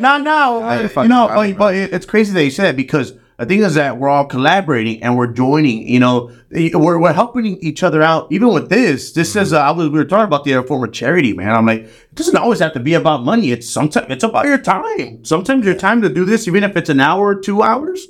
[0.00, 2.76] No, no, I- uh, fuck, you know, but, but it's crazy that you said that
[2.76, 5.88] because the thing is that we're all collaborating and we're joining.
[5.88, 8.28] You know, we're, we're helping each other out.
[8.30, 10.84] Even with this, this says uh, I was we were talking about the other form
[10.84, 11.50] of charity, man.
[11.52, 13.50] I'm like, it doesn't always have to be about money.
[13.50, 15.24] It's sometimes it's about your time.
[15.24, 18.06] Sometimes your time to do this, even if it's an hour or two hours,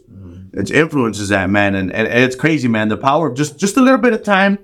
[0.52, 2.88] it influences that man, and, and, and it's crazy, man.
[2.88, 4.58] The power of just just a little bit of time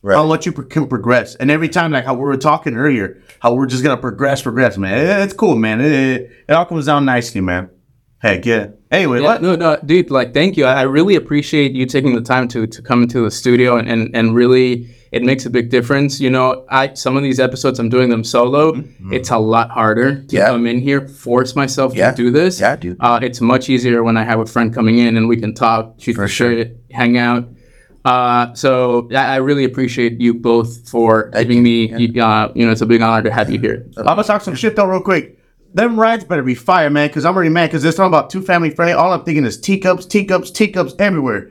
[0.00, 0.16] Right.
[0.16, 1.34] on what you pro- can progress.
[1.34, 4.78] And every time, like how we were talking earlier, how we're just gonna progress, progress,
[4.78, 4.96] man.
[4.98, 5.80] It- it's cool, man.
[5.80, 7.68] It, it, it all comes down nicely, man.
[8.18, 8.68] Heck yeah.
[8.90, 9.42] Anyway, Yeah, what?
[9.42, 10.10] no, no, dude.
[10.10, 10.64] Like, thank you.
[10.66, 13.88] I, I really appreciate you taking the time to to come into the studio and,
[13.88, 16.20] and and really, it makes a big difference.
[16.20, 18.82] You know, I some of these episodes I'm doing them solo.
[19.10, 20.36] It's a lot harder to Mm-hmm.
[20.36, 20.46] Yeah.
[20.48, 22.10] come in here, force myself Yeah.
[22.10, 22.60] to do this.
[22.60, 22.96] Yeah, dude.
[23.00, 25.94] Uh, it's much easier when I have a friend coming in and we can talk,
[25.98, 26.52] shoot For sure.
[26.52, 27.48] shit, hang out.
[28.04, 31.92] Uh, so I, I really appreciate you both for giving me.
[32.20, 33.86] Uh, you know, it's a big honor to have you here.
[33.96, 35.36] I'm gonna talk some shit though, real quick.
[35.74, 38.40] Them rides better be fire, man, because I'm already mad because they're talking about two
[38.40, 38.94] family friendly.
[38.94, 41.50] All I'm thinking is teacups, teacups, teacups everywhere.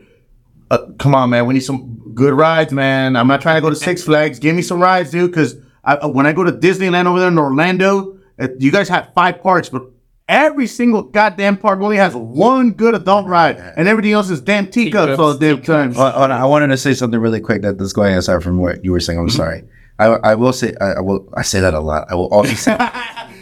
[0.69, 1.45] Uh, come on, man.
[1.45, 3.15] We need some good rides, man.
[3.15, 4.39] I'm not trying to go to Six Flags.
[4.39, 7.38] Give me some rides, dude, because I, when I go to Disneyland over there in
[7.38, 9.84] Orlando, uh, you guys have five parks, but
[10.27, 14.69] every single goddamn park only has one good adult ride, and everything else is damn
[14.69, 15.93] teacups all the damn time.
[15.93, 18.84] Hold on, I wanted to say something really quick that is going aside from what
[18.84, 19.19] you were saying.
[19.19, 19.63] I'm sorry.
[19.99, 22.06] I, I will say I, I will I say that a lot.
[22.10, 22.77] I will also say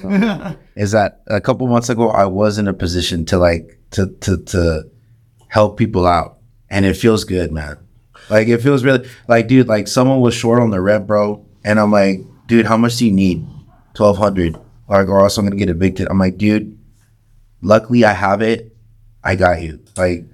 [0.76, 4.38] is that a couple months ago I was in a position to like to to
[4.38, 4.84] to
[5.50, 6.38] help people out,
[6.70, 7.78] and it feels good, man.
[8.30, 9.68] Like it feels really like, dude.
[9.68, 13.06] Like someone was short on the rent, bro, and I'm like, dude, how much do
[13.06, 13.46] you need?
[13.94, 14.58] Twelve hundred.
[14.88, 16.08] Like, or else I'm gonna get evicted.
[16.10, 16.78] I'm like, dude.
[17.62, 18.76] Luckily, I have it.
[19.24, 19.80] I got you.
[19.98, 20.26] Like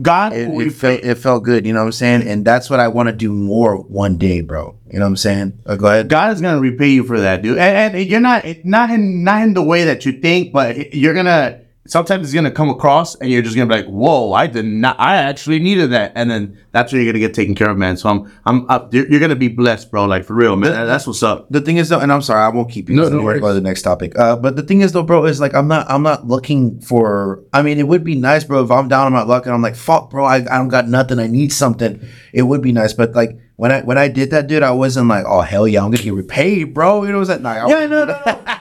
[0.00, 2.28] God, it, it felt it felt good, you know what I'm saying?
[2.28, 4.78] And that's what I want to do more one day, bro.
[4.92, 5.58] You know what I'm saying?
[5.64, 6.08] Uh, go ahead.
[6.08, 7.56] God is gonna repay you for that, dude.
[7.56, 11.14] And, and you're not not in not in the way that you think, but you're
[11.14, 14.64] gonna sometimes it's gonna come across, and you're just gonna be like, "Whoa, I did
[14.64, 14.98] not.
[14.98, 17.96] I actually needed that." And then that's when you're gonna get taken care of, man.
[17.96, 18.92] So I'm I'm up.
[18.94, 20.04] You're, you're gonna be blessed, bro.
[20.04, 20.72] Like for real, man.
[20.86, 21.46] That's what's up.
[21.50, 22.96] The thing is though, and I'm sorry, I won't keep you.
[22.96, 23.40] No, No, no no worries.
[23.40, 24.18] Go to the next topic.
[24.18, 27.42] Uh, but the thing is though, bro, is like I'm not I'm not looking for.
[27.52, 29.62] I mean, it would be nice, bro, if I'm down on my luck and I'm
[29.62, 31.18] like, fuck, bro, I, I don't got nothing.
[31.18, 32.00] I need something.
[32.32, 35.08] It would be nice, but like when I when I did that, dude, I wasn't
[35.08, 37.04] like, oh hell yeah, I'm gonna get repaid, bro.
[37.04, 37.42] You know what I'm saying?
[37.42, 38.14] Nah, Yeah, no, no,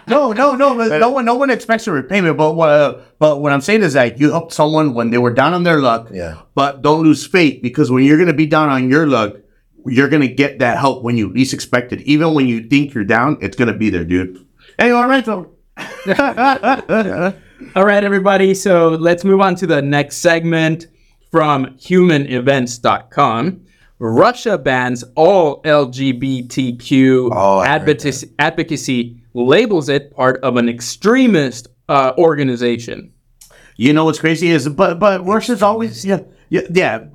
[0.07, 0.99] no, no, no, no.
[0.99, 2.37] No one, no one expects a repayment.
[2.37, 5.33] But what, uh, but what I'm saying is that you helped someone when they were
[5.33, 6.09] down on their luck.
[6.11, 6.41] Yeah.
[6.55, 9.35] But don't lose faith because when you're gonna be down on your luck,
[9.85, 12.01] you're gonna get that help when you least expect it.
[12.01, 14.45] Even when you think you're down, it's gonna be there, dude.
[14.79, 15.51] Anyway, all right, so.
[17.75, 18.53] All right, everybody.
[18.53, 20.87] So let's move on to the next segment
[21.31, 23.64] from humanevents.com.
[23.99, 33.13] Russia bans all LGBTQ Oh, advocacy, advocacy, labels it part of an extremist uh, organization.
[33.77, 37.05] You know what's crazy is, but but Russia's always yeah yeah yeah.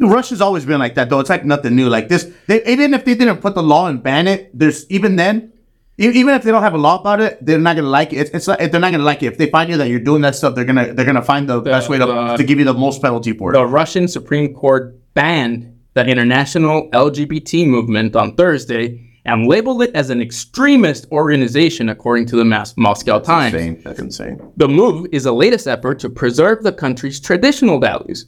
[0.00, 1.20] Russia's always been like that though.
[1.20, 1.88] It's like nothing new.
[1.88, 5.16] Like this, they, even if they didn't put the law and ban it, there's even
[5.16, 5.52] then,
[5.98, 8.16] e- even if they don't have a law about it, they're not gonna like it.
[8.16, 9.26] It's, it's like, they're not gonna like it.
[9.26, 11.60] If they find you that you're doing that stuff, they're gonna they're gonna find the,
[11.60, 13.54] best way to, uh, to give you the most penalty for it.
[13.54, 20.10] The Russian Supreme Court banned the international LGBT movement on Thursday and labeled it as
[20.10, 23.82] an extremist organization, according to the Mas- Moscow Times.
[23.84, 24.52] That's insane.
[24.56, 28.26] The move is the latest effort to preserve the country's traditional values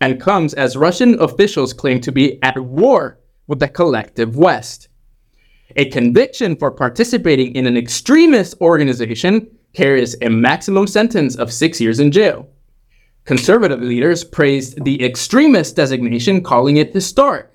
[0.00, 4.88] and comes as Russian officials claim to be at war with the collective West.
[5.76, 12.00] A conviction for participating in an extremist organization carries a maximum sentence of six years
[12.00, 12.48] in jail.
[13.24, 17.48] Conservative leaders praised the extremist designation, calling it historic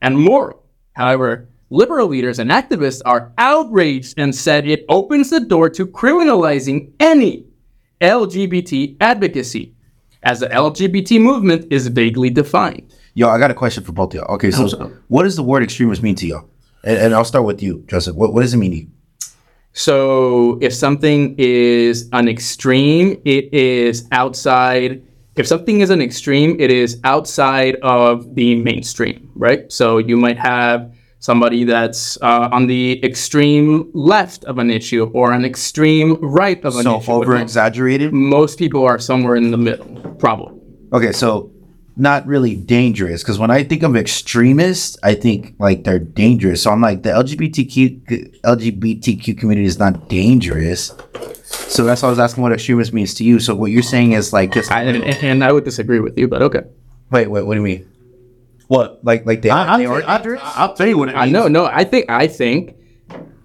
[0.00, 0.64] and moral.
[0.94, 6.92] However, liberal leaders and activists are outraged and said it opens the door to criminalizing
[7.00, 7.44] any
[8.00, 9.74] LGBT advocacy,
[10.22, 12.90] as the LGBT movement is vaguely defined.
[13.12, 14.34] Yo, I got a question for both of y'all.
[14.36, 14.66] Okay, so
[15.08, 16.48] what does the word extremist mean to y'all?
[16.82, 18.16] And, and I'll start with you, Joseph.
[18.16, 18.86] What, what does it mean to you?
[19.72, 25.02] So if something is an extreme, it is outside.
[25.36, 29.70] If something is an extreme, it is outside of the mainstream, right?
[29.70, 35.32] So you might have somebody that's uh, on the extreme left of an issue or
[35.32, 37.06] an extreme right of an So issue.
[37.06, 38.12] So over exaggerated?
[38.12, 40.60] Most people are somewhere in the middle, probably.
[40.92, 41.52] Okay, so
[41.96, 46.62] not really dangerous because when I think of extremists, I think like they're dangerous.
[46.62, 50.94] So I'm like the LGBTQ LGBTQ community is not dangerous.
[51.44, 53.38] So that's why I was asking what extremist means to you.
[53.38, 56.28] So what you're saying is like just I, and, and I would disagree with you,
[56.28, 56.62] but okay.
[57.10, 57.88] wait, wait, what do you mean?
[58.68, 60.40] What like like they, I, they I'll, are I, dangerous?
[60.44, 61.32] I'll tell you what it I means.
[61.32, 61.66] no, no.
[61.66, 62.76] I think, I think,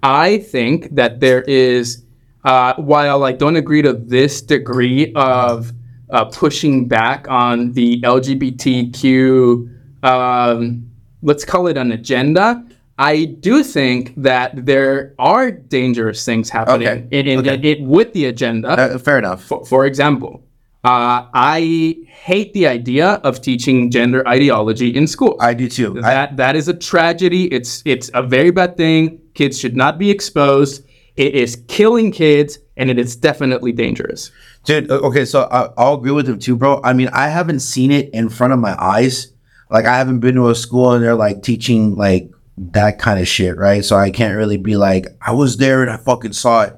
[0.04, 2.04] I think that there is.
[2.44, 5.74] Uh, while I don't agree to this degree of
[6.10, 9.70] uh, pushing back on the LGBTQ,
[10.04, 10.90] um,
[11.22, 12.66] let's call it an agenda,
[12.98, 17.60] I do think that there are dangerous things happening Okay, in, in, okay.
[17.62, 18.70] it with the agenda.
[18.70, 19.44] Uh, fair enough.
[19.44, 20.44] For, for example,
[20.86, 25.36] uh, I hate the idea of teaching gender ideology in school.
[25.42, 25.98] I do too.
[25.98, 27.46] I, That that is a tragedy.
[27.52, 29.20] It's it's a very bad thing.
[29.34, 30.86] Kids should not be exposed.
[31.18, 34.32] It is killing kids, and it is definitely dangerous.
[34.64, 36.82] Dude, okay, so I, I'll agree with him too, bro.
[36.84, 39.32] I mean, I haven't seen it in front of my eyes.
[39.70, 43.28] Like, I haven't been to a school and they're like teaching like that kind of
[43.28, 43.84] shit, right?
[43.84, 46.76] So I can't really be like, I was there and I fucking saw it.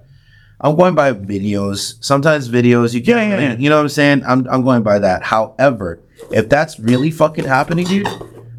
[0.59, 2.03] I'm going by videos.
[2.03, 3.57] Sometimes videos, you can't, Yeah, yeah, yeah.
[3.57, 4.23] you know what I'm saying?
[4.25, 5.21] I'm, I'm going by that.
[5.23, 8.07] However, if that's really fucking happening, dude,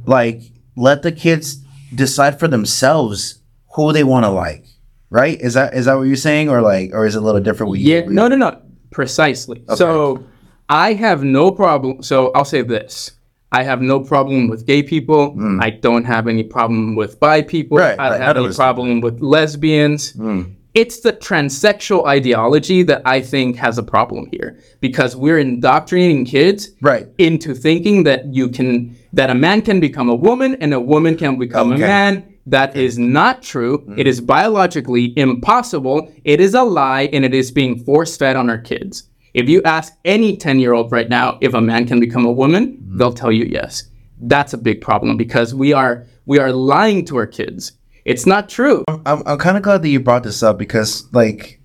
[0.06, 0.42] like,
[0.76, 1.56] let the kids
[1.92, 3.40] decide for themselves
[3.74, 4.64] who they want to like,
[5.10, 5.40] right?
[5.40, 7.70] Is that is that what you're saying, or like, or is it a little different?
[7.70, 9.64] What you Yeah, no, no, no, precisely.
[9.74, 10.24] So
[10.68, 12.02] I have no problem.
[12.02, 13.12] So I'll say this:
[13.52, 15.36] I have no problem with gay people.
[15.60, 17.78] I don't have any problem with bi people.
[17.78, 20.12] Right, I don't right, have any problem with lesbians.
[20.12, 20.42] Hmm.
[20.74, 26.68] It's the transsexual ideology that I think has a problem here because we're indoctrinating kids
[26.82, 27.08] Right.
[27.18, 31.16] into thinking that you can that a man can become a woman and a woman
[31.16, 31.82] can become Okay.
[31.82, 32.24] a man.
[32.48, 33.84] That is not true.
[33.98, 34.26] It is mm-hmm.
[34.26, 36.10] biologically impossible.
[36.24, 39.04] It is a lie and it is being force fed on our kids.
[39.34, 42.32] If you ask any 10 year old right now if a man can become a
[42.32, 42.96] woman, mm-hmm.
[42.96, 43.84] they'll tell you yes.
[44.20, 47.72] That's a big problem because we are we are lying to our kids.
[48.04, 48.84] It's not true.
[48.88, 51.60] I'm, I'm kind of glad that you brought this up because like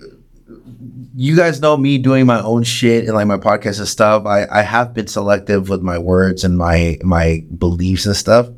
[1.16, 4.46] you guys know me doing my own shit and like my podcast and stuff I,
[4.52, 8.50] I have been selective with my words and my my beliefs and stuff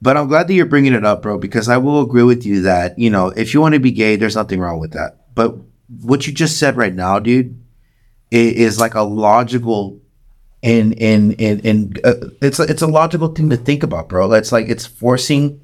[0.00, 2.62] but i'm glad that you're bringing it up bro because i will agree with you
[2.62, 5.56] that you know if you want to be gay there's nothing wrong with that but
[6.02, 7.60] what you just said right now dude
[8.30, 10.00] is like a logical
[10.62, 14.32] and and and, and uh, it's a, it's a logical thing to think about bro
[14.32, 15.60] it's like it's forcing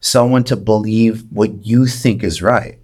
[0.00, 2.78] someone to believe what you think is right.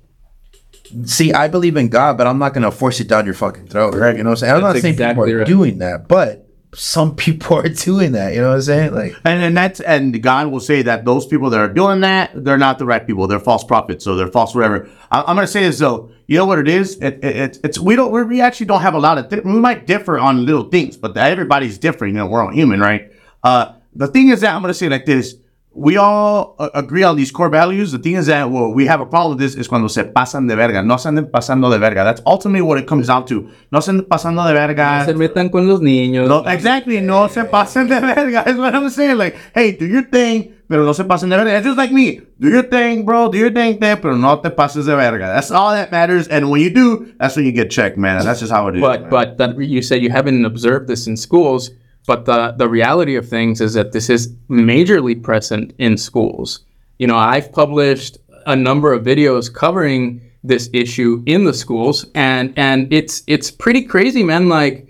[1.05, 3.69] See, I believe in God, but I'm not going to force it down your fucking
[3.69, 4.17] throat, right?
[4.17, 4.55] You know what I'm saying?
[4.55, 5.47] I'm not That's saying people exactly are right.
[5.47, 8.35] doing that, but some people are doing that.
[8.35, 8.95] You know what I'm saying?
[8.95, 12.31] Like, And and that's and God will say that those people that are doing that,
[12.35, 13.27] they're not the right people.
[13.27, 14.89] They're false prophets, so they're false whatever.
[15.11, 16.11] I, I'm gonna say this though.
[16.27, 16.97] You know what it is?
[16.97, 19.87] It, it, it's we don't we actually don't have a lot of th- we might
[19.87, 22.15] differ on little things, but everybody's different.
[22.15, 23.13] You know, we're all human, right?
[23.43, 25.37] Uh, the thing is that I'm gonna say like this.
[25.75, 27.93] We all uh, agree on these core values.
[27.93, 30.47] The thing is that well, we have a problem with this is cuando se pasan
[30.47, 30.83] de verga.
[30.83, 32.05] No se anden pasando de verga.
[32.05, 33.49] That's ultimately what it comes down to.
[33.71, 35.05] No se anden pasando de verga.
[35.07, 36.29] Se metan con los niños.
[36.29, 37.01] No, exactly.
[37.01, 38.45] No se pasen de verga.
[38.47, 39.17] Is what I'm saying.
[39.17, 41.57] Like, hey, do your thing, pero no se pasen de verga.
[41.57, 42.21] It's just like me.
[42.39, 43.31] Do your thing, bro.
[43.31, 45.27] Do your thing there, pero no te pases de verga.
[45.27, 46.29] That's all that matters.
[46.29, 48.19] And when you do, that's when you get checked, man.
[48.19, 48.83] And that's just how it is.
[48.83, 49.11] but man.
[49.11, 51.71] but that you said you haven't observed this in schools
[52.07, 56.61] but the the reality of things is that this is majorly present in schools.
[56.99, 62.53] You know i've published a number of videos covering this issue in the schools and
[62.57, 64.49] and it's it's pretty crazy man.
[64.49, 64.89] Like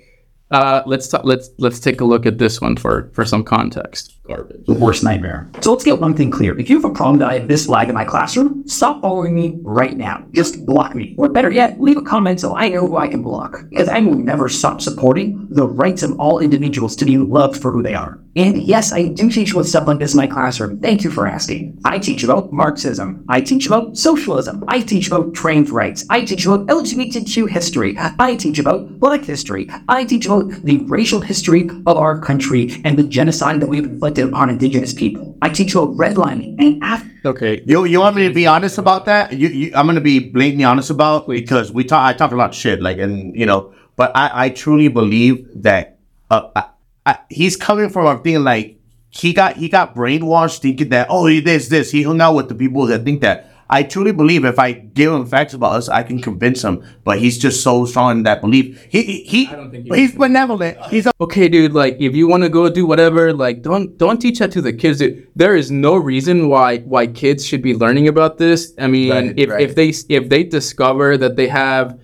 [0.51, 4.15] uh, let's talk, let's let's take a look at this one for for some context
[4.27, 5.51] garbage the worst nightmare.
[5.61, 6.59] So let's get one thing clear.
[6.59, 9.35] If you have a problem that I have this lag in my classroom, stop following
[9.35, 10.25] me right now.
[10.33, 11.15] Just block me.
[11.19, 13.65] Or better yet, leave a comment so I know who I can block.
[13.71, 17.73] Because I will never stop supporting the rights of all individuals to be loved for
[17.73, 18.19] who they are.
[18.35, 20.81] And yes, I do teach about stuff like this in my classroom.
[20.81, 21.79] Thank you for asking.
[21.85, 23.27] I teach about Marxism.
[23.29, 24.65] I teach about socialism.
[24.69, 26.07] I teach about trans rights.
[26.09, 27.95] I teach about LGBTQ history.
[27.99, 29.69] I teach about black history.
[29.89, 34.29] I teach about the racial history of our country and the genocide that we've inflicted
[34.29, 35.37] inflicted on indigenous people.
[35.43, 37.63] I teach about redlining and after Okay.
[37.67, 39.33] You you want me to be honest about that?
[39.33, 42.51] You, you I'm gonna be blatantly honest about because we talk I talk a lot
[42.51, 45.99] of shit like and you know, but I I truly believe that
[46.31, 46.65] uh I,
[47.07, 48.79] I, he's coming from a thing like
[49.11, 52.49] he got he got brainwashed thinking that oh he this this he hung out with
[52.49, 53.49] the people that think that.
[53.79, 56.85] I truly believe if I give him facts about us, I can convince him.
[57.05, 58.67] But he's just so strong in that belief.
[58.91, 60.77] He he, he he- but he's benevolent.
[60.91, 61.73] He's a Okay, dude.
[61.73, 64.73] Like, if you want to go do whatever, like, don't don't teach that to the
[64.83, 64.99] kids.
[64.99, 65.27] Dude.
[65.35, 68.75] There is no reason why why kids should be learning about this.
[68.79, 69.61] I mean, Right, if right.
[69.67, 71.99] if they if they discover that they have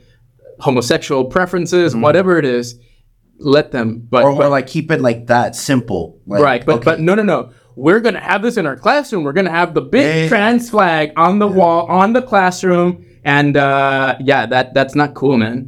[0.60, 2.78] homosexual preferences, whatever it is,
[3.38, 4.06] let them.
[4.10, 6.20] But, or, or but- like keep it like that simple.
[6.26, 6.84] Like, right, but okay.
[6.84, 7.50] but no, no, no.
[7.78, 9.22] We're gonna have this in our classroom.
[9.24, 10.28] We're gonna have the big Yeah, yeah.
[10.28, 15.36] trans flag on the wall on the classroom, and uh, yeah, that that's not cool,
[15.38, 15.58] man.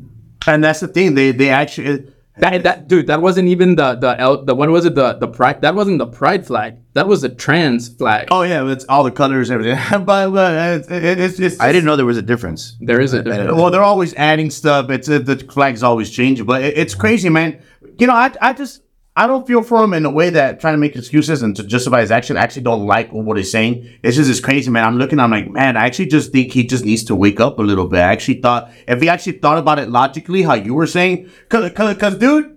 [0.47, 1.15] and that's the thing.
[1.15, 2.09] They they actually
[2.39, 5.29] That, that dude, that wasn't even the the L, the what was it the the
[5.29, 6.71] pride that wasn't the pride flag.
[6.95, 8.29] That was a trans flag.
[8.31, 10.05] Oh yeah, it's all the colors, and everything.
[10.11, 12.77] but uh, it's, it's, it's I didn't know there was a difference.
[12.81, 13.55] There is a difference.
[13.59, 14.91] Well, they're always adding stuff.
[14.91, 17.61] It's uh, the flag's always changing, but it, it's crazy, man.
[18.01, 18.83] You know, I I just
[19.17, 21.65] I don't feel for him in a way that trying to make excuses and to
[21.65, 22.37] justify his action.
[22.37, 23.99] I actually don't like what he's saying.
[24.03, 24.85] It's just it's crazy, man.
[24.85, 27.59] I'm looking, I'm like, man, I actually just think he just needs to wake up
[27.59, 27.99] a little bit.
[27.99, 31.71] I actually thought if he actually thought about it logically, how you were saying, cause,
[31.73, 32.57] cause, cause dude.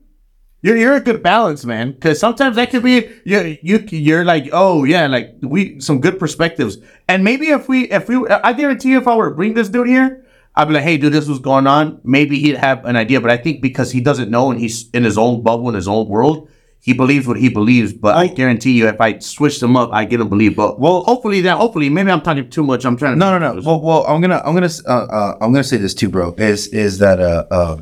[0.61, 1.91] You're, you're a good balance, man.
[1.91, 6.17] Because sometimes that could be you you you're like oh yeah like we some good
[6.17, 6.77] perspectives.
[7.09, 9.67] And maybe if we if we I guarantee you if I were to bring this
[9.67, 10.22] dude here,
[10.55, 11.99] I'd be like hey dude this was going on.
[12.03, 15.03] Maybe he'd have an idea, but I think because he doesn't know and he's in
[15.03, 16.49] his own bubble in his own world,
[16.79, 17.93] he believes what he believes.
[17.93, 20.55] But I guarantee you if I switch them up, I get him believe.
[20.55, 22.85] But well, hopefully that hopefully maybe I'm talking too much.
[22.85, 23.61] I'm trying to No, no, no.
[23.61, 26.33] Well, well, I'm gonna, I'm gonna, uh, uh, I'm gonna say this too, bro.
[26.37, 27.77] Is is that uh, uh,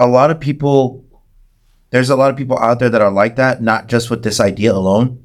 [0.00, 1.04] a lot of people?
[1.90, 4.38] There's a lot of people out there that are like that, not just with this
[4.40, 5.24] idea alone.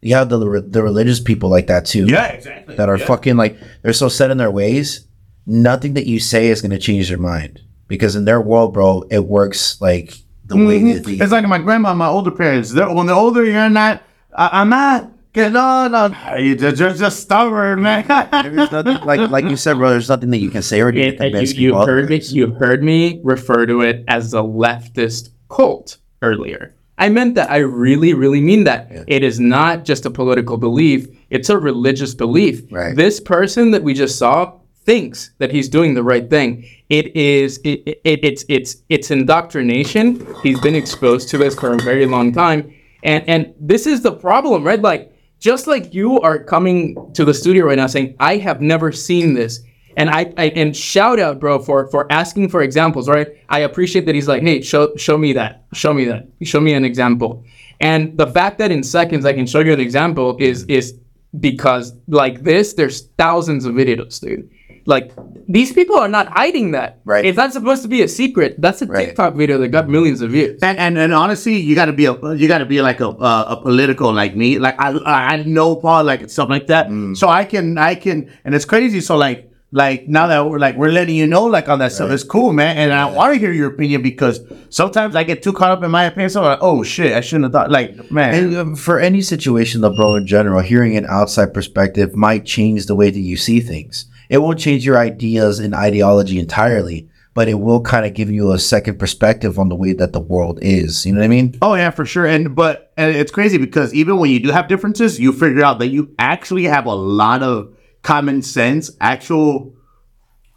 [0.00, 2.04] You have the the religious people like that too.
[2.06, 5.06] yeah exactly That are fucking like they're so set in their ways.
[5.46, 9.26] Nothing that you say is gonna change their mind because in their world, bro, it
[9.26, 10.14] works like
[10.46, 10.92] the way mm-hmm.
[10.92, 12.72] that they, It's like my grandma, my older parents.
[12.72, 14.02] They're, when they're older, you're not.
[14.34, 15.10] I, I'm not.
[15.32, 16.16] Get on, on.
[16.38, 18.06] You're just, just stubborn, man.
[18.30, 19.90] there's nothing like like you said, bro.
[19.90, 22.20] There's nothing that you can say or do to It- you, you've heard me.
[22.20, 26.74] You've heard me refer to it as a leftist cult earlier.
[26.98, 27.50] I meant that.
[27.50, 28.92] I really, really mean that.
[29.08, 32.62] It is not just a political belief; it's a religious belief.
[32.70, 32.94] Right.
[32.94, 36.66] This person that we just saw thinks that he's doing the right thing.
[36.88, 37.58] It is.
[37.64, 38.44] It, it, it's.
[38.48, 38.76] It's.
[38.88, 40.26] It's indoctrination.
[40.42, 44.12] He's been exposed to this for a very long time, and and this is the
[44.12, 44.80] problem, right?
[44.80, 45.14] Like
[45.44, 49.34] just like you are coming to the studio right now saying, I have never seen
[49.34, 49.60] this.
[49.94, 53.28] And I, I and shout out, bro, for for asking for examples, right?
[53.50, 56.72] I appreciate that he's like, hey, show show me that, show me that, show me
[56.72, 57.44] an example.
[57.78, 60.98] And the fact that in seconds I can show you an example is is
[61.38, 64.50] because like this, there's thousands of videos, dude.
[64.86, 65.12] Like
[65.48, 67.00] these people are not hiding that.
[67.04, 67.24] Right.
[67.24, 68.56] It's not supposed to be a secret.
[68.60, 69.06] That's a Right.
[69.08, 70.60] TikTok video that got millions of views.
[70.62, 73.08] and, and and honestly, you got to be a you got to be like a
[73.08, 74.58] uh, a political like me.
[74.58, 74.90] Like I
[75.32, 76.88] I know Paul like stuff like that.
[77.16, 79.00] So I can I can and it's crazy.
[79.00, 82.10] So like like now that we're like we're letting you know like on that stuff,
[82.10, 82.76] it's cool, man.
[82.76, 85.90] And I want to hear your opinion because sometimes I get too caught up in
[85.90, 86.30] my opinion.
[86.30, 87.70] So I'm like, oh shit, I shouldn't have thought.
[87.70, 92.14] Like man, And um, for any situation, though, bro, in general, hearing an outside perspective
[92.14, 94.06] might change the way that you see things.
[94.34, 98.50] It won't change your ideas and ideology entirely, but it will kind of give you
[98.52, 101.06] a second perspective on the way that the world is.
[101.06, 101.56] You know what I mean?
[101.62, 102.26] Oh yeah, for sure.
[102.26, 105.78] And but and it's crazy because even when you do have differences, you figure out
[105.78, 109.72] that you actually have a lot of common sense, actual.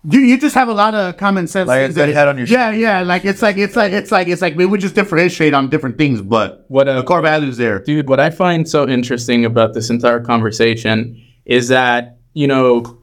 [0.10, 1.68] You, you just have a lot of common sense.
[1.68, 3.02] Like a things good that- head on your Yeah, yeah.
[3.02, 5.98] Like it's like it's like it's like it's like we would just differentiate on different
[5.98, 7.80] things, but What uh, the core values there.
[7.80, 12.98] dude what i find so interesting about this entire conversation is that you know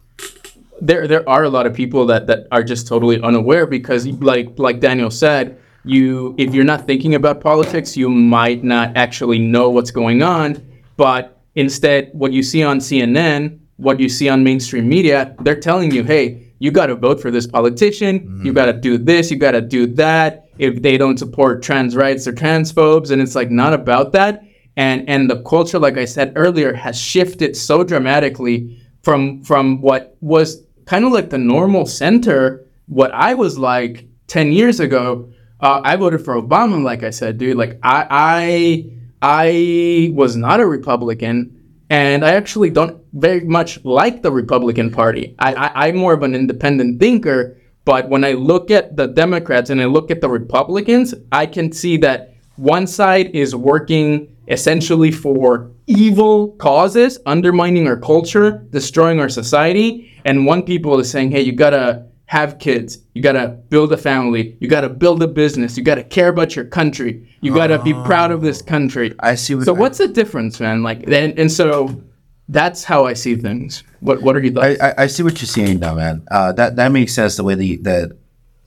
[0.81, 4.49] there there are a lot of people that that are just totally unaware because like
[4.59, 9.71] like daniel said you if you're not thinking about politics you might not actually know
[9.71, 10.67] what's going on.
[10.97, 15.93] But instead what you see on cnn what you see on mainstream media they're telling
[15.93, 18.15] you hey you got to vote for this politician.
[18.15, 18.53] You mm-hmm.
[18.53, 19.31] got to do this.
[19.31, 20.49] You got to do that.
[20.59, 24.43] If they don't support trans rights they're transphobes and it's like not about that.
[24.77, 30.17] And and the culture like i said earlier has shifted so dramatically from from what
[30.21, 35.31] was kind of like the normal center what i was like 10 years ago
[35.61, 37.57] uh, i voted for obama like i said dude.
[37.57, 38.91] Like i i
[39.23, 45.35] i was not a republican and i actually don't very much like the republican party.
[45.39, 49.69] I, I i'm more of an independent thinker but when i look at the democrats
[49.71, 55.11] and i look at the republicans i can see that one side is working essentially
[55.11, 60.11] for evil causes, undermining our culture, destroying our society.
[60.25, 64.57] And one people is saying, hey, you gotta have kids, you gotta build a family,
[64.61, 68.31] you gotta build a business, you gotta care about your country, you gotta be proud
[68.31, 69.15] of this country.
[69.21, 70.83] I see what So what's the difference, man?
[70.83, 72.03] Like, and, and so
[72.49, 73.85] that's how I see things.
[74.01, 74.77] What What are you I.
[74.81, 76.27] I, I see what you're saying now, man.
[76.31, 78.17] Uh, that that makes sense the way you, that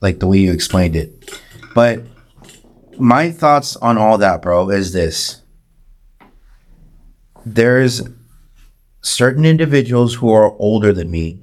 [0.00, 1.30] like the way you explained it.
[1.74, 2.02] But
[2.98, 5.42] my thoughts on all that, bro, is this:
[7.44, 8.02] there's
[9.00, 11.42] certain individuals who are older than me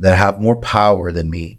[0.00, 1.58] that have more power than me.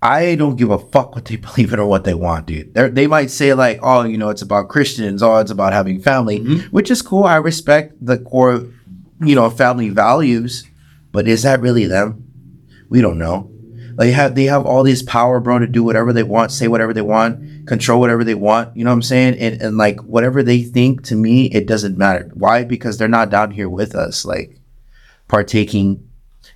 [0.00, 2.74] I don't give a fuck what they believe in or what they want, dude.
[2.74, 5.22] They're, they might say like, "Oh, you know, it's about Christians.
[5.22, 6.68] Oh, it's about having family," mm-hmm.
[6.68, 7.24] which is cool.
[7.24, 8.66] I respect the core,
[9.20, 10.66] you know, family values.
[11.10, 12.24] But is that really them?
[12.88, 13.50] We don't know.
[13.98, 16.94] Like have they have all this power, bro, to do whatever they want, say whatever
[16.94, 18.76] they want, control whatever they want.
[18.76, 19.36] You know what I'm saying?
[19.40, 22.30] And and like whatever they think to me, it doesn't matter.
[22.34, 22.62] Why?
[22.62, 24.56] Because they're not down here with us, like
[25.26, 26.08] partaking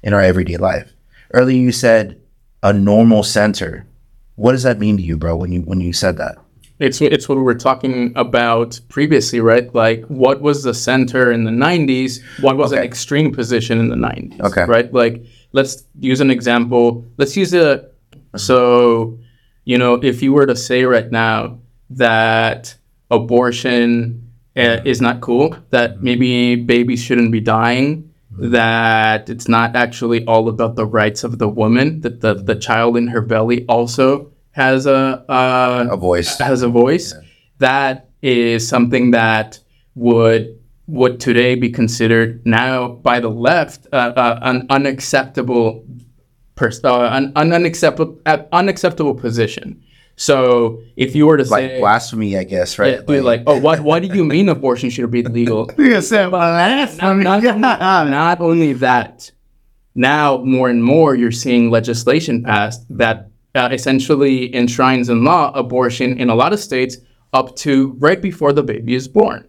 [0.05, 0.93] in our everyday life.
[1.32, 2.20] Earlier you said
[2.62, 3.88] a normal center.
[4.36, 6.38] What does that mean to you, bro, when you when you said that?
[6.78, 9.72] It's it's what we were talking about previously, right?
[9.74, 12.20] Like, what was the center in the '90s?
[12.40, 14.40] What was an extreme position in the '90s?
[14.40, 14.64] Okay.
[14.64, 14.93] right?
[14.93, 17.05] Like, let's use an example.
[17.18, 18.38] Let's use a uh-huh.
[18.38, 19.18] so,
[19.64, 21.59] you know, if you were to say right now
[21.90, 22.74] that
[23.11, 26.00] abortion uh, is not cool, that uh-huh.
[26.00, 31.48] maybe babies shouldn't be dying, that it's not actually all about the rights of the
[31.48, 36.38] woman, that the the child in her belly also has a, a A voice.
[36.38, 37.14] has a voice,
[37.59, 39.59] that is something that
[39.94, 40.59] would
[40.93, 45.84] would today be considered now by the left uh, uh, an unacceptable
[46.55, 49.82] pers- uh, an, an unacceptable uh, unacceptable position.
[50.16, 52.93] So if you were to Like say blasphemy, I guess, right?
[52.97, 55.70] yeah, be like, oh, what what do you mean abortion should be legal?
[55.78, 57.24] You said blasphemy.
[57.24, 57.43] not,
[58.11, 59.30] not only that,
[59.95, 66.20] now more and more you're seeing legislation passed that uh, essentially enshrines in law abortion
[66.20, 66.99] in a lot of states
[67.32, 69.49] up to right before the baby is born.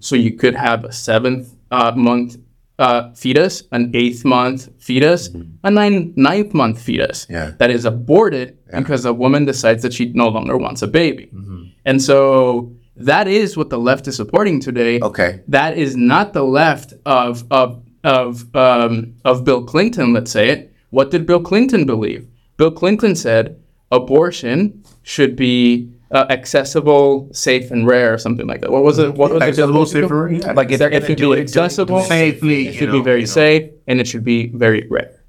[0.00, 2.36] So you could have a seventh uh, month
[2.78, 5.30] uh, fetus, an eighth month fetus,
[5.62, 7.52] a nine, ninth month fetus Yeah.
[7.58, 11.30] that is aborted because a woman decides that she no longer wants a baby.
[11.32, 11.62] Mm-hmm.
[11.84, 15.40] And so that is what the left is supporting today Okay.
[15.48, 20.12] that is not the left of of of um, of Bill Clinton.
[20.12, 20.72] Let's say it.
[20.90, 22.28] What did Bill Clinton believe?
[22.56, 23.58] Bill Clinton said
[23.90, 28.70] abortion should be uh, accessible, safe, and rare, or something like that.
[28.70, 29.14] What was it?
[29.14, 29.86] What was Accessible, it?
[29.86, 30.52] safe, and rare, yeah.
[30.52, 33.32] Like it, it should be accessible, Safely, it should know, be very you know.
[33.32, 35.22] safe, and it should be very rare.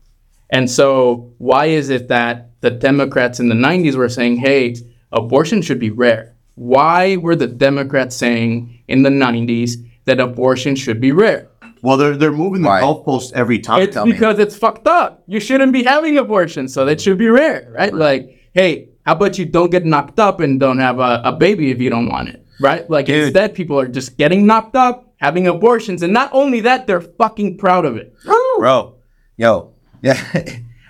[0.51, 4.75] And so, why is it that the Democrats in the 90s were saying, hey,
[5.11, 6.35] abortion should be rare?
[6.53, 9.71] Why were the Democrats saying in the 90s
[10.05, 11.49] that abortion should be rare?
[11.81, 12.81] Well, they're they're moving the Why?
[12.81, 13.81] goalpost every time.
[13.81, 14.11] It's tell me.
[14.13, 15.23] because it's fucked up.
[15.27, 17.93] You shouldn't be having abortion, so that should be rare, right?
[17.93, 21.71] Like, hey, how about you don't get knocked up and don't have a, a baby
[21.71, 22.89] if you don't want it, right?
[22.89, 23.25] Like, Dude.
[23.25, 27.57] instead, people are just getting knocked up, having abortions, and not only that, they're fucking
[27.57, 28.13] proud of it.
[28.57, 28.95] bro.
[29.37, 30.21] Yo, yeah,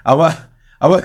[0.06, 0.50] I'm a,
[0.80, 1.04] I'm a,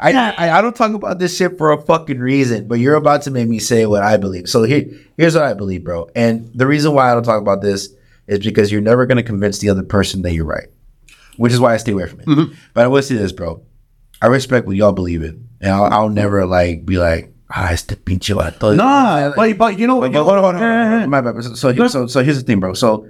[0.00, 3.22] I, I, I don't talk about this shit for a fucking reason, but you're about
[3.22, 4.48] to make me say what I believe.
[4.48, 4.84] So here,
[5.16, 6.08] here's what I believe, bro.
[6.16, 7.90] And the reason why I don't talk about this
[8.26, 10.68] is because you're never gonna convince the other person that you're right,
[11.36, 12.26] which is why I stay away from it.
[12.26, 12.54] Mm-hmm.
[12.74, 13.62] But I will say this, bro.
[14.22, 17.96] I respect what y'all believe in, and I'll, I'll never like be like, ah, este
[18.04, 18.74] pinche vato.
[18.74, 20.14] Nah, but but you know what?
[20.14, 21.10] Hold on, hold eh, on, hold on.
[21.10, 21.42] My bad.
[21.44, 22.74] So, so, so, so here's the thing, bro.
[22.74, 23.06] So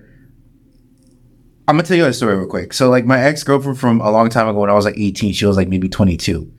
[1.69, 2.73] I'm gonna tell you a story real quick.
[2.73, 5.33] So like my ex girlfriend from a long time ago when I was like 18,
[5.33, 6.53] she was like maybe 22.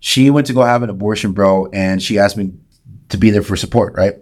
[0.00, 2.52] She went to go have an abortion, bro, and she asked me
[3.08, 4.14] to be there for support, right?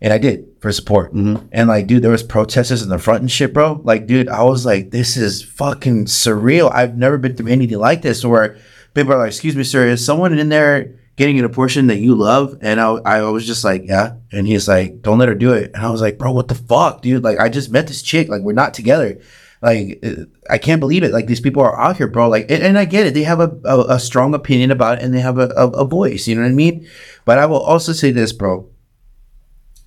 [0.00, 1.12] And I did for support.
[1.14, 1.46] Mm-hmm.
[1.52, 3.80] And like, dude, there was protesters in the front and shit, bro.
[3.82, 6.70] Like, dude, I was like, this is fucking surreal.
[6.72, 8.24] I've never been through anything like this.
[8.24, 8.58] Where
[8.94, 12.14] people are like, excuse me, sir, is someone in there getting an abortion that you
[12.14, 12.58] love?
[12.60, 14.14] And I, I was just like, yeah.
[14.30, 15.72] And he's like, don't let her do it.
[15.74, 17.24] And I was like, bro, what the fuck, dude?
[17.24, 18.28] Like, I just met this chick.
[18.28, 19.20] Like, we're not together.
[19.60, 20.04] Like,
[20.50, 21.12] I can't believe it.
[21.12, 22.28] Like, these people are out here, bro.
[22.28, 23.14] Like, and, and I get it.
[23.14, 25.84] They have a, a, a strong opinion about it and they have a, a, a
[25.84, 26.26] voice.
[26.26, 26.88] You know what I mean?
[27.24, 28.68] But I will also say this, bro.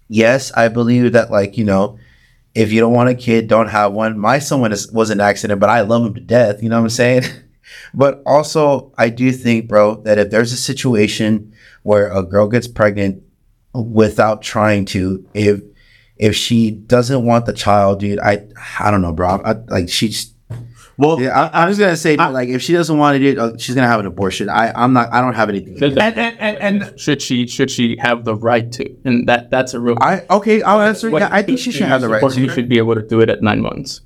[0.07, 1.97] Yes, I believe that, like, you know,
[2.53, 4.17] if you don't want a kid, don't have one.
[4.17, 6.63] My son was, was an accident, but I love him to death.
[6.63, 7.23] You know what I'm saying?
[7.93, 11.53] but also, I do think, bro, that if there's a situation
[11.83, 13.23] where a girl gets pregnant
[13.73, 15.61] without trying to, if
[16.17, 18.47] if she doesn't want the child, dude, I
[18.79, 19.41] I don't know, bro.
[19.43, 20.33] I, like she's
[20.97, 23.27] Well, Yeah, I, I'm just gonna say that, like if she doesn't want to do
[23.31, 24.47] it, uh, she's gonna have an abortion.
[24.49, 25.11] I, I'm not.
[25.11, 25.77] I don't have anything.
[25.83, 28.95] and, and, and, and should she should she have the right to?
[29.03, 29.97] And that that's a real.
[29.99, 30.61] I okay.
[30.61, 31.09] I'll answer.
[31.09, 32.23] what- Yeah, I think she should have the right.
[32.23, 34.01] Or you should be able to do it at nine months.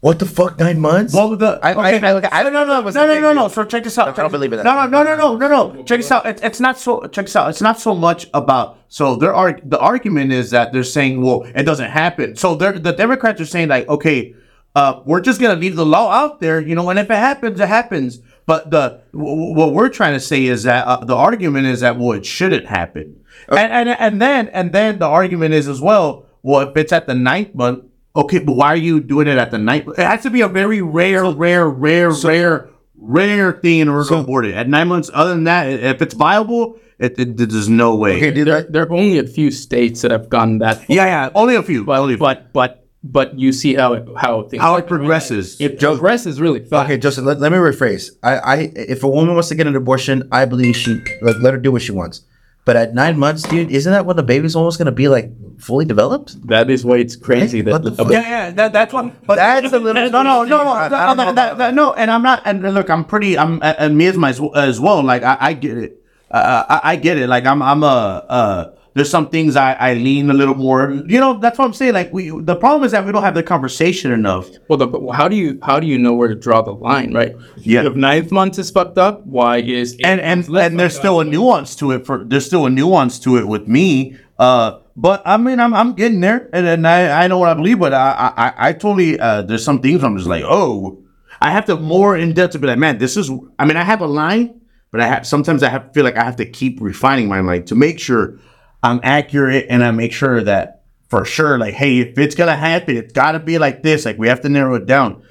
[0.00, 0.58] What the fuck?
[0.58, 1.12] Nine months?
[1.14, 3.48] Well, the I- I- okay, I- look, I don't know that no, no, no, no.
[3.48, 4.08] So check this out.
[4.08, 4.64] I don't believe in that.
[4.64, 5.82] No, no, no, no, no, no, no.
[5.84, 6.24] Check this out.
[6.24, 7.06] It's, it's not so.
[7.08, 7.50] Check this out.
[7.50, 8.78] It's not so much about.
[8.88, 12.34] So there are the argument is that they're saying, well, it doesn't happen.
[12.36, 14.34] So they're the Democrats are saying like, okay,
[14.74, 17.60] uh, we're just gonna leave the law out there, you know, and if it happens,
[17.60, 18.20] it happens.
[18.46, 21.98] But the w- what we're trying to say is that uh, the argument is that
[21.98, 26.24] well, it shouldn't happen, and, and and then and then the argument is as well.
[26.42, 27.84] Well, if it's at the ninth month,
[28.16, 29.86] okay, but why are you doing it at the night?
[29.88, 34.16] It has to be a very rare, rare, rare, rare, rare thing in order to
[34.16, 34.54] abort it.
[34.54, 38.16] At nine months, other than that, if it's viable, it, it, there's no way.
[38.16, 38.46] Okay, dude.
[38.48, 40.78] There, that- there are only a few states that have gone that.
[40.78, 40.86] Far.
[40.88, 41.90] yeah, yeah, only a few.
[41.90, 42.24] only a few.
[42.26, 45.58] But but but you see how it how things how it progresses.
[45.60, 46.84] it progresses really fast.
[46.84, 47.24] Okay, Justin.
[47.24, 48.10] Let, let me rephrase.
[48.22, 51.54] I, I, if a woman wants to get an abortion, I believe she like let
[51.54, 52.22] her do what she wants.
[52.70, 55.26] But at nine months, dude, isn't that when the baby's almost gonna be like
[55.58, 56.38] fully developed?
[56.46, 58.12] That is why it's crazy What that the fuck?
[58.12, 59.10] Yeah, yeah, that, that's one.
[59.26, 61.92] But That's a little- No, no, no, no, I- I no, that- that- that- no.
[61.94, 62.42] And I'm not.
[62.44, 63.36] And look, I'm pretty.
[63.36, 65.02] I'm and me as my as well.
[65.02, 66.00] Like I, I get it.
[66.30, 67.26] Uh, I, I get it.
[67.28, 67.60] Like I'm.
[67.60, 68.24] I'm a.
[68.38, 70.90] Uh, there's some things I, I lean a little more.
[71.06, 71.94] You know, that's what I'm saying.
[71.94, 72.30] Like we.
[72.30, 74.48] The problem is that we don't have the conversation enough.
[74.68, 77.34] Well, the, how do you how do you know where to draw the line, right?
[77.58, 77.86] Yeah.
[77.86, 81.76] If ninth month is fucked up, why is and and and there's still a nuance
[81.76, 85.60] to it for there's still a nuance to it with me uh but i mean
[85.60, 88.68] i'm, I'm getting there and, and i i know what i believe but i i
[88.68, 91.02] i totally uh there's some things i'm just like oh
[91.40, 93.84] i have to more in depth to be like man this is i mean i
[93.84, 94.60] have a line
[94.90, 97.64] but i have sometimes i have feel like i have to keep refining my line
[97.64, 98.38] to make sure
[98.82, 102.96] i'm accurate and i make sure that for sure like hey if it's gonna happen
[102.96, 105.22] it's gotta be like this like we have to narrow it down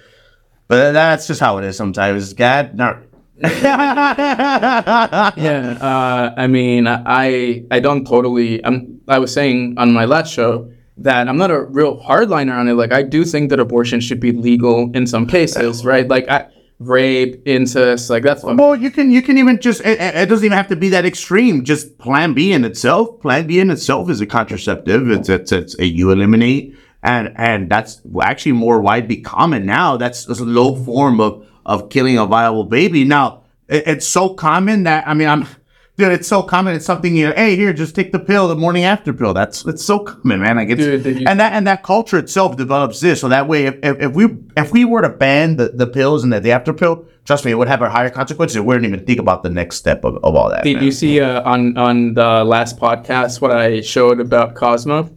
[0.67, 3.01] but that's just how it is sometimes god no.
[3.41, 4.57] Yeah,
[5.79, 8.63] uh, I mean, I I don't totally.
[8.65, 8.99] I'm.
[9.07, 12.73] I was saying on my last show that I'm not a real hardliner on it.
[12.73, 16.05] Like, I do think that abortion should be legal in some cases, right?
[16.07, 16.47] Like, I,
[16.79, 18.43] rape, incest, like that's.
[18.43, 20.89] What Well, you can you can even just it, it doesn't even have to be
[20.89, 21.63] that extreme.
[21.63, 23.19] Just Plan B in itself.
[23.21, 25.09] Plan B in itself is a contraceptive.
[25.11, 29.97] It's it's, it's a you eliminate, and and that's actually more widely common now.
[29.97, 33.03] That's a low form of of killing a viable baby.
[33.03, 35.47] Now it, it's so common that I mean I'm.
[35.99, 36.75] Dude, it's so common.
[36.75, 37.33] It's something you.
[37.33, 39.33] Hey, here, just take the pill, the morning after pill.
[39.33, 40.55] That's it's so common, man.
[40.55, 43.19] Like it's Dude, you- and that and that culture itself develops this.
[43.19, 46.23] So that way, if, if, if we if we were to ban the, the pills
[46.23, 48.57] and the, the after pill, trust me, it would have a higher consequences.
[48.57, 50.63] We wouldn't even think about the next step of, of all that.
[50.63, 50.85] Did man.
[50.85, 55.13] you see uh, on on the last podcast what I showed about Cosmo?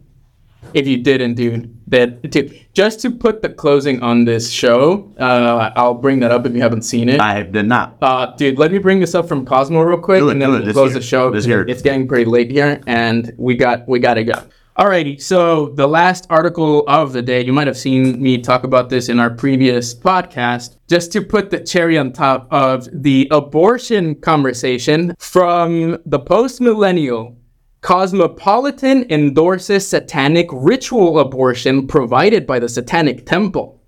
[0.73, 5.71] If you didn't, dude, that dude, just to put the closing on this show, uh,
[5.75, 7.19] I'll bring that up if you haven't seen it.
[7.19, 7.97] I did not.
[8.01, 10.73] Uh, dude, let me bring this up from Cosmo real quick, it, and then we'll
[10.73, 11.33] close hear the show.
[11.33, 11.69] Hear it.
[11.69, 14.43] It's getting pretty late here, and we got we gotta go.
[14.77, 18.89] Alrighty, so the last article of the day, you might have seen me talk about
[18.89, 20.77] this in our previous podcast.
[20.87, 27.37] Just to put the cherry on top of the abortion conversation from the Post Millennial,
[27.83, 33.81] Cosmopolitan endorses satanic ritual abortion provided by the Satanic Temple.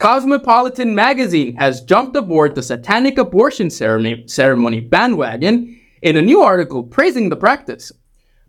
[0.00, 7.28] Cosmopolitan magazine has jumped aboard the satanic abortion ceremony, bandwagon in a new article praising
[7.28, 7.92] the practice.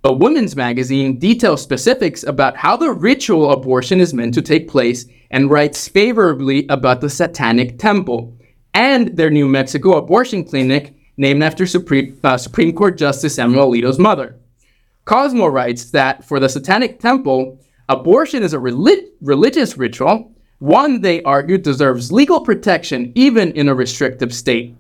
[0.04, 5.06] A women's magazine details specifics about how the ritual abortion is meant to take place
[5.30, 8.36] and writes favorably about the Satanic Temple
[8.74, 14.00] and their New Mexico abortion clinic named after Supreme, uh, Supreme Court Justice Samuel Alito's
[14.00, 14.38] mother.
[15.04, 17.60] Cosmo writes that for the Satanic Temple,
[17.90, 23.76] abortion is a relig- religious ritual, one they argue deserves legal protection even in a
[23.76, 24.76] restrictive state.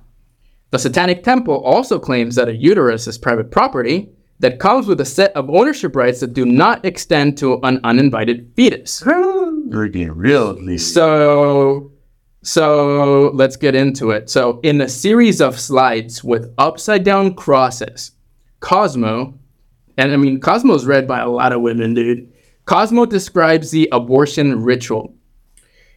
[0.71, 4.09] The Satanic Temple also claims that a uterus is private property
[4.39, 8.49] that comes with a set of ownership rights that do not extend to an uninvited
[8.55, 9.03] fetus.
[9.05, 10.93] You're getting real, at least.
[10.93, 11.88] So,
[12.49, 14.27] so let's get into it.
[14.27, 18.13] So, in a series of slides with upside down crosses,
[18.59, 19.37] Cosmo,
[19.97, 22.33] and I mean, Cosmo's read by a lot of women, dude.
[22.65, 25.13] Cosmo describes the abortion ritual.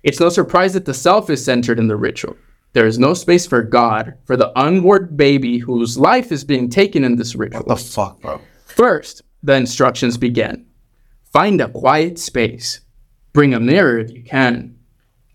[0.03, 2.37] It's no surprise that the self is centered in the ritual.
[2.75, 7.03] There is no space for God, for the unborn baby whose life is being taken
[7.03, 7.63] in this ritual.
[7.63, 8.43] What the fuck, bro?
[8.67, 10.67] First, the instructions begin.
[11.33, 12.83] Find a quiet space.
[13.33, 14.77] Bring a mirror if you can.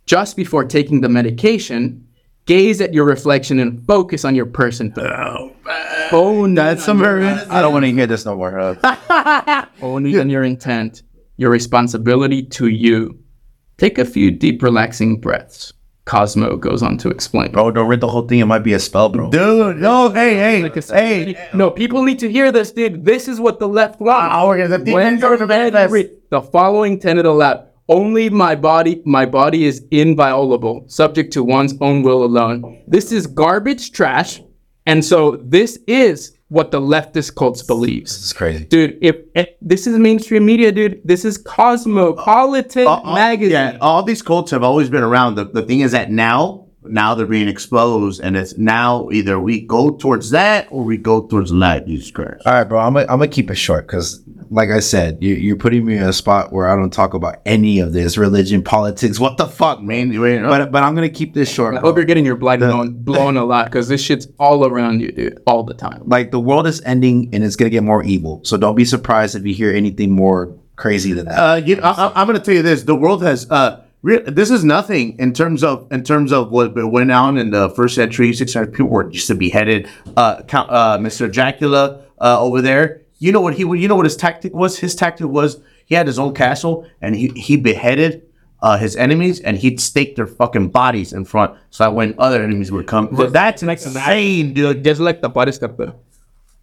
[0.08, 2.08] Just before taking the medication,
[2.46, 5.54] gaze at your reflection and focus on your personhood.
[6.10, 7.28] Hone That's some very.
[7.28, 8.58] I don't want to hear this no more.
[8.58, 11.04] Uh, only on your intent,
[11.36, 13.20] your responsibility to you.
[13.78, 15.74] Take a few deep, relaxing breaths.
[16.06, 17.52] Cosmo goes on to explain.
[17.52, 18.40] Bro, don't read the whole thing.
[18.40, 19.30] It might be a spell, bro.
[19.30, 21.50] Dude, no, hey, hey, hey.
[21.54, 23.04] No, people need to hear this, dude.
[23.04, 24.34] This is what the left wants.
[24.34, 25.22] Oh, okay, the When
[25.76, 27.68] every- the following tenet aloud.
[27.90, 32.84] Only my body, my body is inviolable, subject to one's own will alone.
[32.88, 34.42] This is garbage trash,
[34.86, 38.12] and so this is what the leftist cults believes.
[38.16, 38.66] This is crazy.
[38.66, 43.52] Dude, if, if this is mainstream media, dude, this is Cosmopolitan all- magazine.
[43.52, 45.36] Yeah, all these cults have always been around.
[45.36, 49.62] The, the thing is that now, now they're being exposed, and it's now either we
[49.62, 51.86] go towards that or we go towards light.
[51.86, 52.46] Jesus Christ.
[52.46, 52.80] All right, bro.
[52.80, 55.98] I'm gonna I'm gonna keep it short because, like I said, you, you're putting me
[55.98, 59.20] in a spot where I don't talk about any of this religion, politics.
[59.20, 59.88] What the fuck, man?
[60.10, 61.76] Man, you ain't- But but I'm gonna keep this short.
[61.76, 65.00] I hope you're getting your blind blown, blown a lot because this shit's all around
[65.02, 66.04] you, dude, all the time.
[66.06, 68.42] Like the world is ending and it's gonna get more evil.
[68.44, 71.38] So don't be surprised if you hear anything more crazy than that.
[71.40, 73.50] Uh, you, I, I- I'm going to tell you this: the world has.
[73.50, 77.50] Uh, re- this is nothing in terms of in terms of what went on in
[77.50, 78.32] the first century.
[78.34, 79.88] Six hundred people were just beheaded.
[80.16, 81.32] Uh, Count, uh, Mr.
[81.32, 83.02] Dracula uh, over there.
[83.20, 83.64] You know what he?
[83.64, 84.78] You know what his tactic was?
[84.80, 88.24] His tactic was he had his own castle and he he beheaded.
[88.60, 92.42] Uh, his enemies and he'd stake their fucking bodies in front so that when other
[92.44, 94.84] enemies would come, that's insane, dude.
[94.84, 95.80] Just like the body step,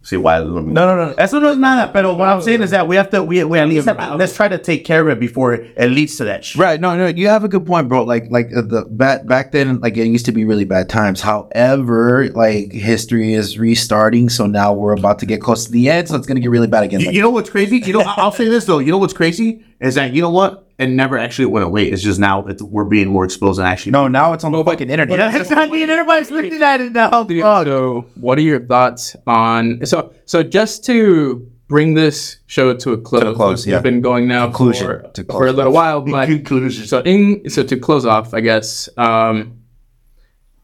[0.04, 0.08] though.
[0.08, 0.38] See why?
[0.38, 1.14] No, no, no.
[1.16, 1.92] Eso no es nada.
[1.92, 3.22] Pero what I'm saying is that we have to.
[3.22, 6.24] We, we at least let's try to take care of it before it leads to
[6.24, 6.60] that shit.
[6.60, 6.80] Right.
[6.80, 8.04] No, no, you have a good point, bro.
[8.04, 11.20] Like, like uh, the back back then, like it used to be really bad times.
[11.20, 16.08] However, like history is restarting, so now we're about to get close to the end,
[16.08, 17.00] so it's gonna get really bad again.
[17.00, 17.78] You, Like, you know what's crazy?
[17.78, 18.78] You know, I'll say this though.
[18.78, 20.63] You know what's crazy is that you know what?
[20.76, 21.84] It never actually went away.
[21.84, 23.92] It's just now it's, we're being more exposed and actually.
[23.92, 25.18] no, now it's on the fucking internet.
[25.18, 25.82] Yeah, exactly.
[25.82, 27.22] And everybody's looking at it now.
[27.22, 27.66] Dude, Fuck.
[27.66, 32.98] So, what are your thoughts on so so just to bring this show to a
[32.98, 33.22] close?
[33.22, 33.80] a close, we've yeah.
[33.80, 36.86] been going now Conclusion, for, to for a little while, but Conclusion.
[36.86, 38.88] so in so to close off, I guess.
[38.96, 39.60] Um,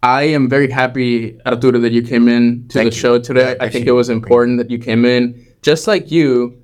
[0.02, 2.90] I am very happy, Arturo, that you came in to the you.
[2.90, 3.56] show today.
[3.60, 5.46] I think it was important that you came in.
[5.62, 6.59] Just like you,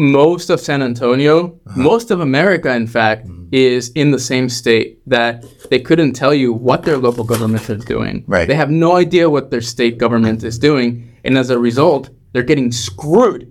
[0.00, 1.36] most of San Antonio,
[1.66, 1.80] Uh-huh.
[1.80, 3.44] most of America, in fact, Mm-hmm.
[3.52, 7.84] is in the same state that they couldn't tell you what their local government is
[7.84, 8.24] doing.
[8.26, 8.48] Right.
[8.48, 10.88] They have no idea what their state government is doing.
[11.24, 13.42] And as a result, they're getting screwed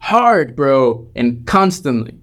[0.00, 2.14] hard, bro, and constantly.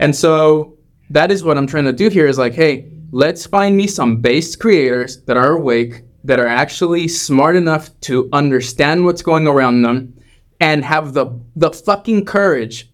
[0.00, 0.76] And so
[1.10, 4.20] that is what I'm trying to do here is like, hey, let's find me some
[4.20, 9.82] base creators that are awake, that are actually smart enough to understand what's going around
[9.82, 10.12] them
[10.58, 12.90] and have the the fucking courage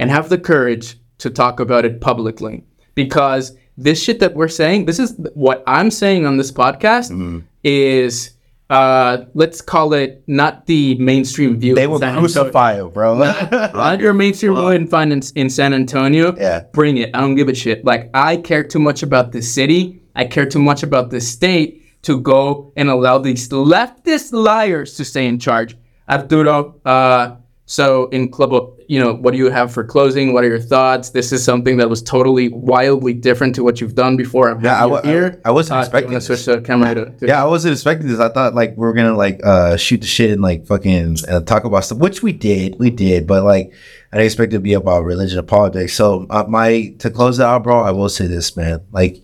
[0.00, 2.64] and have the courage to talk about it publicly.
[2.94, 8.32] Because this shit that we're saying this is what i'm saying on this podcast is
[8.68, 11.74] uh let's call it not the mainstream view.
[11.74, 13.14] They will crucify you, bro.
[13.18, 16.36] not your mainstream view in find in, san antonio.
[16.36, 16.64] Yeah.
[16.72, 17.10] bring it.
[17.14, 17.84] I don't give a shit.
[17.84, 20.02] Like i care too much about this city.
[20.14, 25.04] I care too much about this state to go and allow these leftist liars to
[25.04, 25.76] stay in charge.
[26.08, 27.36] Arturo uh
[27.70, 28.50] so in club
[28.88, 31.76] you know what do you have for closing what are your thoughts this is something
[31.76, 35.40] that was totally wildly different to what you've done before I'm Yeah, I you here.
[35.44, 38.08] I- I wasn't Uh, expecting wanna switch the camera to, to- yeah, I wasn't expecting
[38.08, 38.18] this.
[38.18, 41.40] I thought like we were gonna like uh shoot the shit and like fucking uh,
[41.42, 43.72] talk about stuff, which we did, we did, but like
[44.12, 45.92] I didn't expect it to be about religion and politics.
[45.94, 48.80] So uh, my to close it out, bro, I will say this, man.
[48.90, 49.22] Like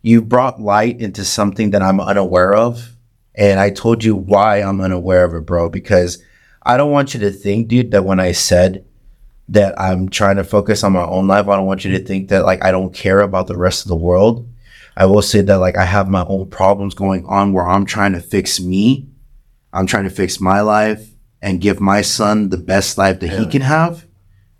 [0.00, 2.96] you brought light into something that I'm unaware of,
[3.34, 5.68] and I told you why I'm unaware of it, bro.
[5.68, 6.16] Because
[6.64, 8.84] I don't want you to think, dude, that when I said
[9.48, 12.28] that I'm trying to focus on my own life, I don't want you to think
[12.28, 14.48] that like I don't care about the rest of the world.
[14.96, 18.12] I will say that like I have my own problems going on where I'm trying
[18.12, 19.08] to fix me.
[19.72, 21.10] I'm trying to fix my life
[21.40, 24.06] and give my son the best life that he can have.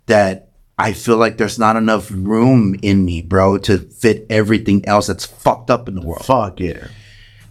[0.07, 5.07] That I feel like there's not enough room in me, bro, to fit everything else
[5.07, 6.25] that's fucked up in the world.
[6.25, 6.87] Fuck yeah.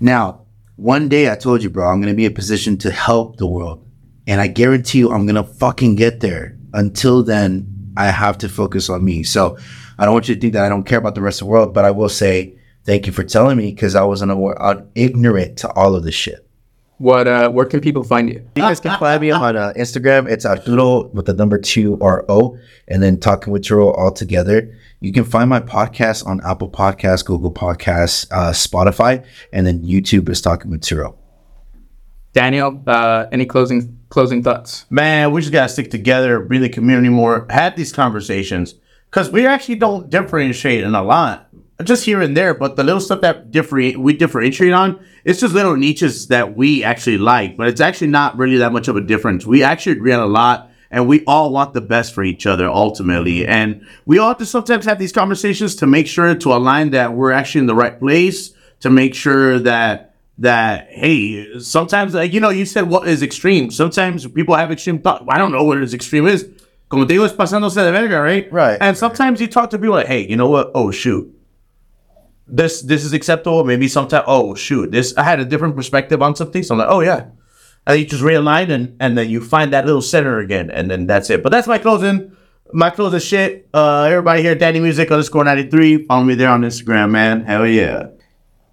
[0.01, 0.43] Now,
[0.77, 3.47] one day I told you, bro, I'm gonna be in a position to help the
[3.47, 3.87] world.
[4.33, 6.57] And I guarantee you I'm gonna fucking get there.
[6.73, 9.23] Until then, I have to focus on me.
[9.25, 9.59] So
[9.99, 11.51] I don't want you to think that I don't care about the rest of the
[11.53, 12.57] world, but I will say
[12.89, 16.15] thank you for telling me because I was unaware, uh, ignorant to all of this
[16.15, 16.41] shit.
[16.99, 20.23] what uh where can people find you You guys can find me on uh, Instagram.
[20.33, 22.57] It's Arturo with the number two R O,
[22.89, 24.59] and then talking with Turo all together.
[25.01, 29.15] You can find my podcast on Apple Podcasts, Google Podcasts, uh, Spotify,
[29.53, 31.11] and then YouTube is talking with Turo.
[32.41, 33.81] daniel uh any closing
[34.13, 38.75] closing thoughts Man, we just gotta stick together, bring the community more, have these conversations.
[39.11, 41.49] Cause we actually don't differentiate in a lot.
[41.83, 45.55] Just here and there, but the little stuff that differentiate we differentiate on, it's just
[45.55, 49.01] little niches that we actually like, but it's actually not really that much of a
[49.01, 49.47] difference.
[49.47, 52.69] We actually agree on a lot, and we all want the best for each other
[52.69, 53.47] ultimately.
[53.47, 57.15] And we all have to sometimes have these conversations to make sure to align that
[57.15, 60.12] we're actually in the right place, to make sure that
[60.43, 63.71] that hey, sometimes like you know, you said what is extreme.
[63.71, 65.25] Sometimes people have extreme thought.
[65.29, 66.49] I don't know what is extreme is.
[66.89, 68.53] Como te digo, es pasándose de verga, right?
[68.53, 68.77] Right.
[68.81, 70.73] And sometimes you talk to people like, hey, you know what?
[70.75, 71.33] Oh shoot,
[72.47, 73.65] this this is acceptable.
[73.65, 76.63] Maybe sometimes, oh shoot, this I had a different perspective on something.
[76.63, 77.27] So I'm like, oh yeah,
[77.87, 81.07] and you just realign and and then you find that little center again, and then
[81.07, 81.43] that's it.
[81.43, 82.37] But that's my closing.
[82.75, 83.69] My closing shit.
[83.75, 86.05] Uh, everybody here, Danny Music underscore ninety three.
[86.07, 87.45] Follow me there on Instagram, man.
[87.45, 88.09] Hell yeah.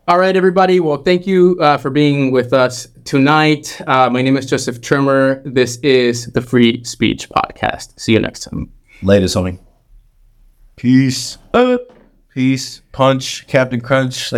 [0.10, 0.80] All right, everybody.
[0.80, 3.80] Well, thank you uh, for being with us tonight.
[3.86, 5.39] Uh, my name is Joseph Trimmer.
[5.45, 7.99] This is the Free Speech Podcast.
[7.99, 8.72] See you next time.
[9.03, 9.60] Latest, homie.
[10.78, 11.38] Peace.
[12.34, 12.82] Peace.
[12.91, 13.45] Punch.
[13.45, 14.32] Captain Crunch.
[14.32, 14.38] Like